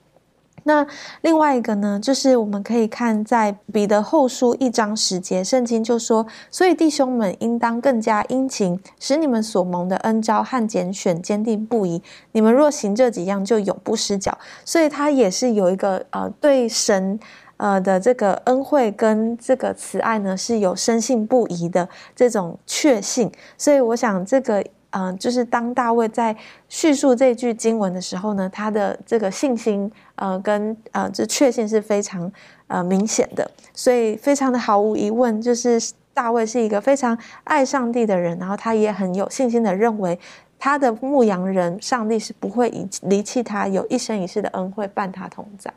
[0.64, 0.86] 那
[1.22, 12.02] 另外一个呢，就是我们可以看在彼得后书一章十节，圣经就说：“所以弟兄们应当更加殷勤，使你们所蒙的恩招和拣选坚定不移。
[12.34, 17.20] 你们若行这几样，就永不失脚。”所以他也是有一个呃对神
[17.58, 23.32] 呃的这个恩惠跟这个慈爱呢是有深信不疑的这种确信。
[23.58, 24.64] 所以我想这个。
[24.94, 26.36] 嗯，就是当大卫在
[26.68, 32.30] 叙述这句经文的时候呢，他的这个信心，呃，跟呃，这确信是非常
[32.68, 35.80] 呃明显的，所以非常的毫无疑问，就是
[36.14, 40.20] 大卫是一个非常爱上帝的人，然后他也很有信心的认为
[40.60, 45.74] 他的牧羊人，上帝是不会遗离弃他，有一生一世的恩惠伴他同在。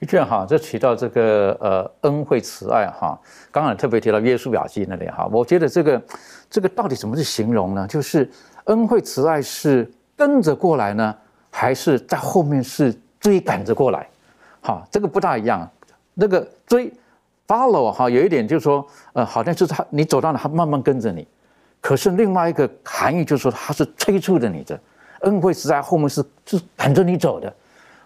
[0.00, 3.18] 的确哈，就提到这个呃恩惠慈爱哈，
[3.50, 6.02] 刚刚特别提到约书亚记那里哈，我觉得这个
[6.48, 7.86] 这个到底怎么去形容呢？
[7.86, 8.26] 就是。
[8.64, 11.14] 恩惠慈爱是跟着过来呢，
[11.50, 14.08] 还是在后面是追赶着过来？
[14.62, 15.68] 哈，这个不大一样。
[16.14, 16.92] 那个追
[17.46, 21.26] ，follow 哈，有一点就是说，呃，好像是他你走到哪，他慢慢跟着你。
[21.80, 24.78] 可是另外一个含义就是说，他是催促着你的。
[25.20, 27.52] 恩惠慈爱后面是是赶着你走的。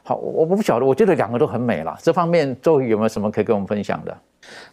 [0.02, 1.96] 好，我我不晓得，我觉得两个都很美了。
[2.00, 4.16] 这方面周瑜有没有什么可以跟我们分享的？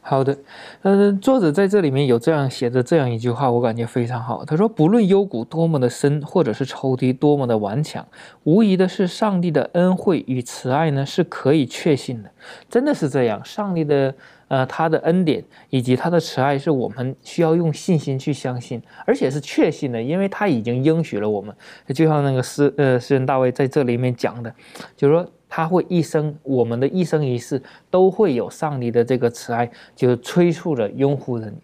[0.02, 0.38] 好的，
[0.84, 4.46] 嗯，作者在这里面有这样写的这样一句话，我感觉非常好。
[4.46, 8.06] 他说：“不论幽谷多么的深，或者是仇敌多么的顽强，
[8.44, 12.30] 无疑的是上帝的恩惠与慈爱呢是可以确信的。
[12.70, 14.14] 真的是这样，上帝的
[14.48, 21.56] 呃他的恩典以及他的慈爱是我们需要用信心去相信，而且是确信的，因为他已经应许了我们。
[21.88, 24.54] 就像那个诗呃诗人大卫在这里面讲的，
[24.96, 31.58] 就是说。”他会一生，我们的一生一世都会有上帝的这个慈爱，就是催促着、拥护着你。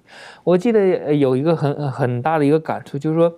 [0.43, 3.33] 我记得有一个很很大的一个感触，就是说，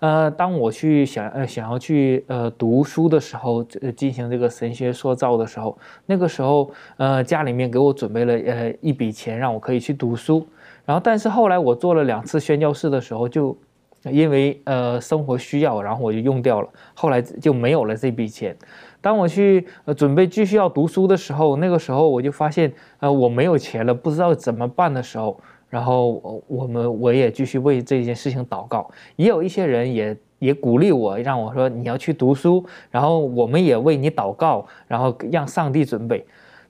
[0.00, 5.76] 呃，当我去想呃想要去呃读书的时候，呃进行这个神学塑造的时候，
[6.06, 10.46] 那个时候呃家里面给我准备了呃一笔钱，让我可以去读书。
[10.84, 13.56] 然后，但是后来我做了两次宣教士的时候，就
[14.04, 18.56] 因为呃生活需要，然后我就用掉了，后来就没有了这笔钱。
[19.00, 36.24] 当我去呃准备继续要读书的时候，那个时候我就发现，呃，我没有钱了，不知道怎么办的时候，然后我们我也继续为这件事情祷告，也有一些人也也鼓励我，让我说你要去读书，然后我们也为你祷告，然后让上帝准备。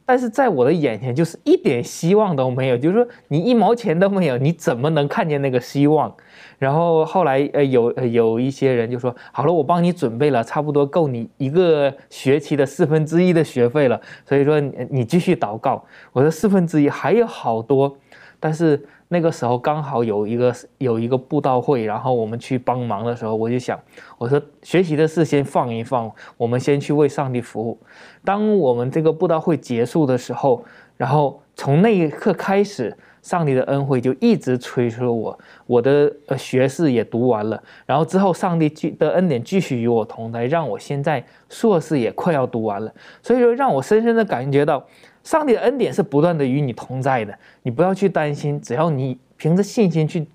[0.04, 6.14] 但是在我的眼前就是一点希望都没有，就是说你一毛钱都没有，你怎么能看见那个希望？
[6.58, 15.84] 然后后来呃有有一些人就说好了，我帮你准备了，差不多够你一个学期的四分之一的学费了，所以说你你继续祷告。
[16.12, 17.96] 我说四分之一还有好多，
[18.38, 18.84] 但是。
[19.10, 23.80] 那个时候刚好有一个有一个布道会，然后我们去帮忙的时候，我就想，
[24.18, 27.80] 我说学习的事先放一放，我们先去为上帝服务。
[28.22, 30.62] 当我们这个布道会结束的时候，
[30.98, 42.92] 然后从那一刻开始，上帝的恩惠就一直催促我，我的学士也读完了，然后之后上帝继的恩典继续与我同在，让我现在硕士也快要读完了，
[43.22, 44.84] 所以说让我深深的感觉到。
[45.24, 50.26] 上帝的恩典是不断的与你同在的，你不要去担心，只要你凭着信心去，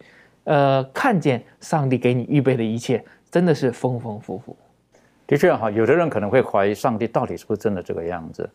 [0.44, 4.56] 呃，看见上帝给你预备的一切，真的是丰丰富富。
[5.26, 8.48] 的确哈，有的人可能会怀疑上帝到底是不是真的这个样子。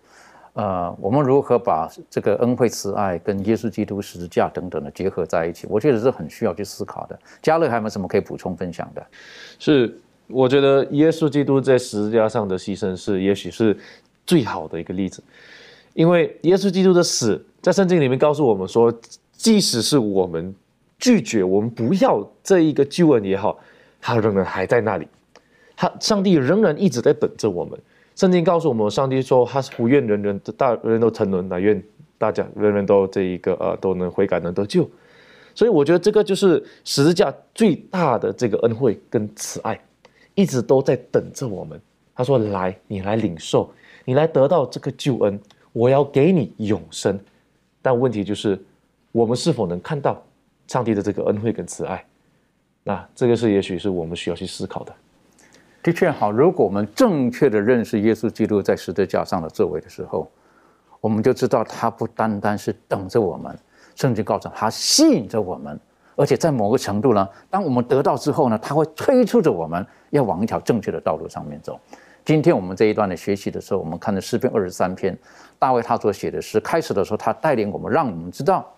[0.59, 5.69] 呃，我们如何把这个恩惠慈爱跟耶稣基督十字架等等的结合在一起？
[5.71, 7.17] 我觉得是很需要去思考的。
[7.41, 9.07] 嘉乐还有没有什么可以补充分享的？
[9.61, 9.97] 是，
[10.27, 13.79] 我觉得耶稣基督在十字架上的牺牲是，也许是
[14.27, 15.23] 最好的一个例子。
[15.95, 18.93] 因为耶稣基督的死，在圣经里面告诉我们说，
[19.35, 20.53] 即使是我们
[20.99, 23.57] 拒绝，我们不要这一个救恩也好，
[24.01, 25.07] 他仍然还在那里，
[25.77, 27.79] 他上帝仍然一直在等着我们。
[28.19, 31.81] 圣经告诉我们，上帝说他是不愿人人大人都沉沦，乃愿
[32.19, 34.91] 大家人人都这一个呃都能悔改能得救。
[35.55, 39.81] 所以我觉得这个就是十字架最大的这个恩惠跟慈爱。
[40.35, 41.81] 一直都在等着我们。
[42.13, 43.73] 他说：“来，你来领受，
[44.05, 45.39] 你来得到这个救恩，
[45.73, 47.17] 我要给你永生。”
[47.81, 48.61] 但问题就是，
[49.13, 50.21] 我们是否能看到
[50.67, 52.05] 上帝的这个恩惠跟慈爱？
[52.83, 54.93] 那这个是也许是我们需要去思考的。
[55.89, 60.31] 的确好，如果我们正确的认识耶稣基督在十字架上的作为的时候，
[61.01, 63.59] 我们就知道他不单单是等着我们，
[63.95, 65.81] 甚至告诉他吸引着我们，
[66.15, 71.81] 而且在某个程度呢，当我们得到之后呢，他会催促着我们要往一条正确的道路上面走。
[72.23, 75.19] 今天我们这一段的学习的时候，我们看的诗篇二十三篇，
[75.59, 78.71] 大卫他所写的诗，开始的时候他带领我们，让我们知道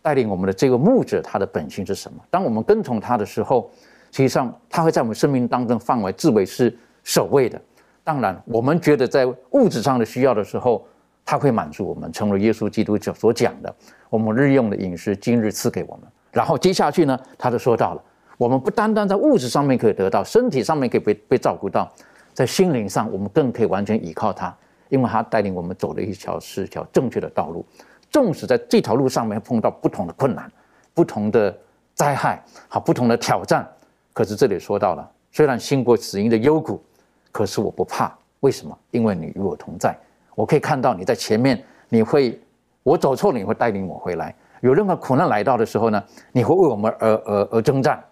[0.00, 2.20] 带领我们的这个牧者他的本性是什么。
[2.30, 3.68] 当我们跟从他的时候，
[4.12, 7.60] 实际上他会在我们生命当中范围自为是首位的。
[8.04, 10.86] 当然，我们觉得在物质上的需要的时候，
[11.24, 13.74] 他会满足我们，成为耶稣基督所讲的，
[14.10, 16.06] 我们日用的饮食，今日赐给我们。
[16.30, 18.02] 然后接下去呢，他就说到了，
[18.36, 21.90] 我们不单单在物质上面可以得到，身体上面可以被被照顾到。
[22.34, 24.54] 在心灵上，我们更可以完全依靠他，
[24.88, 27.64] 因为他带领我们走了一条是条正确的道路。
[28.10, 30.50] 纵使在这条路上面碰到不同的困难、
[30.92, 31.56] 不同的
[31.94, 33.66] 灾害、好不同的挑战，
[34.12, 36.82] 可是这里说到了，虽然经过死荫的幽谷，
[37.30, 38.12] 可是我不怕。
[38.40, 38.76] 为什么？
[38.90, 39.96] 因为你与我同在，
[40.34, 42.40] 我可以看到你在前面，你会，
[42.82, 44.34] 我走错了，你会带领我回来。
[44.60, 46.02] 有任何苦难来到的时候呢，
[46.32, 48.02] 你会为我们而而而征战。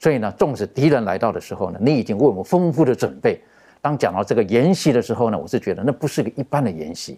[0.00, 3.40] 所以呢，纵使敌人来到的时候呢，你已经为我们丰富的准备。
[3.80, 7.16] 当讲到这个筵席的时候呢，我是觉得那不是个一般的筵席。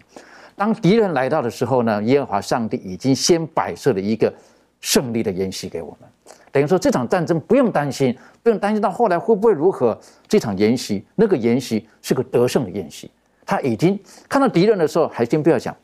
[0.55, 4.31] 当敌人来到的时候呢，耶和华上帝已经先摆设了一个
[4.79, 6.09] 胜利的筵席给我们。
[6.51, 9.97] 等于说这场战争不用担心，不用担心到后来会不会如何。
[10.27, 13.09] 这场演习，那个演习是个得胜的宴席。
[13.45, 13.99] 他已经
[14.29, 15.75] 看到敌人的时候，还先不要讲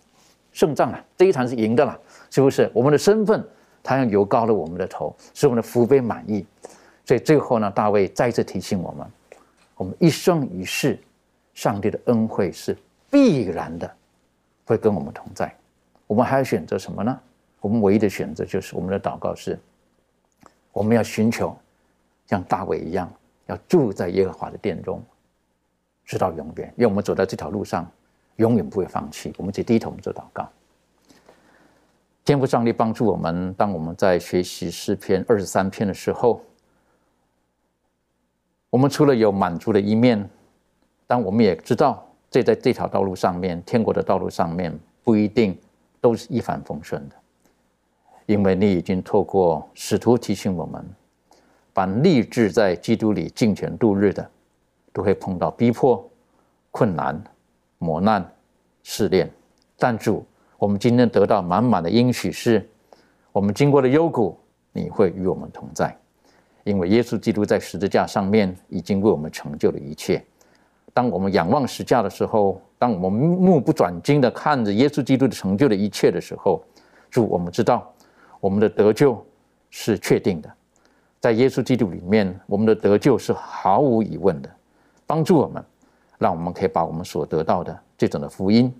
[0.51, 1.97] 胜仗了，这一场是赢的了，
[2.29, 2.69] 是不是？
[2.73, 3.45] 我们的身份，
[3.81, 6.45] 他要油高了我们的头，使我们的福杯满意。
[7.05, 9.07] 所以最后呢，大卫再次提醒我们：
[9.75, 10.99] 我们一生一世，
[11.53, 12.77] 上帝的恩惠是
[13.09, 13.89] 必然的，
[14.65, 15.53] 会跟我们同在。
[16.05, 17.17] 我们还要选择什么呢？
[17.59, 19.59] 我们唯一的选择就是我们的祷告是：
[20.77, 21.57] 我们要寻求
[22.27, 23.11] 像大卫一样，
[23.47, 25.01] 要住在耶和华的殿中，
[26.05, 26.71] 直到永远。
[26.77, 27.89] 因为我们走在这条路上，
[28.35, 29.33] 永远不会放弃。
[29.37, 30.47] 我们就低头做祷告。
[32.23, 36.39] 天父上帝帮助我们，当我们在学习诗篇二十三篇的时候。
[38.69, 40.29] 我们除了有满足的一面，
[41.07, 45.57] 但我们也知道，这在这条道路上面，天国的道路上面，不一定
[45.99, 47.15] 都是一帆风顺的。
[48.27, 50.85] 因为你已经透过使徒提醒我们，
[51.73, 54.29] 凡立志在基督里尽全度日的，
[54.91, 56.07] 都会碰到逼迫、
[56.69, 57.19] 困难、
[57.77, 58.29] 磨难、
[58.83, 59.31] 试炼。
[59.77, 60.25] 但主，
[60.57, 62.69] 我们今天得到满满的应许是，
[63.31, 64.37] 我们经过的幽谷，
[64.73, 65.97] 你会与我们同在。
[66.65, 70.21] 因为耶稣基督在十字架上面已经为我们成就了一切。
[70.93, 76.61] 当我们仰望十字架的时候，当我们目不转睛的看着耶稣基督的成就的一切的时候，
[77.09, 77.89] 主，我们知道
[78.39, 79.25] 我们的得救
[79.69, 80.51] 是确定的，
[81.19, 84.49] 在耶稣基督里面，我们的得救是毫无疑问的。
[85.05, 85.63] 帮助我们，
[86.17, 88.73] 让我们可以把我们所得到的这种的福音，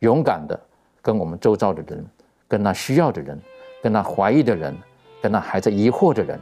[0.00, 0.58] 勇敢的
[1.00, 2.06] 跟我们周遭的人、
[2.46, 3.40] 跟那需要的人、
[3.82, 4.76] 跟那怀疑的人、
[5.22, 6.38] 跟那还在疑惑的人。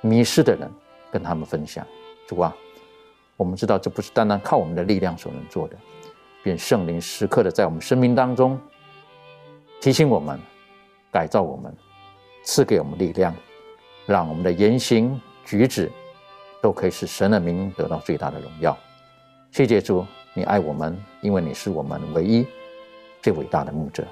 [0.00, 0.70] 迷失的人，
[1.10, 1.84] 跟他们分享。
[2.28, 2.54] 主啊，
[3.36, 5.76] 我们知道这不是单单靠我们的力量所能做的，
[6.40, 8.56] 便圣灵时刻的在我们生命当中
[9.80, 10.38] 提醒我们、
[11.10, 11.74] 改造我们、
[12.48, 13.34] 赐给我们力量，
[14.06, 15.92] 让我们的言行举止
[16.62, 18.74] 都可以使神的名得到最大的荣耀。
[19.50, 22.46] 谢谢主，你爱我们，因为你是我们唯一
[23.20, 24.02] 最伟大的牧者。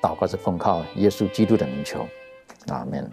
[0.00, 2.06] 祷告是奉靠耶稣基督的名求，
[2.68, 3.10] 阿门。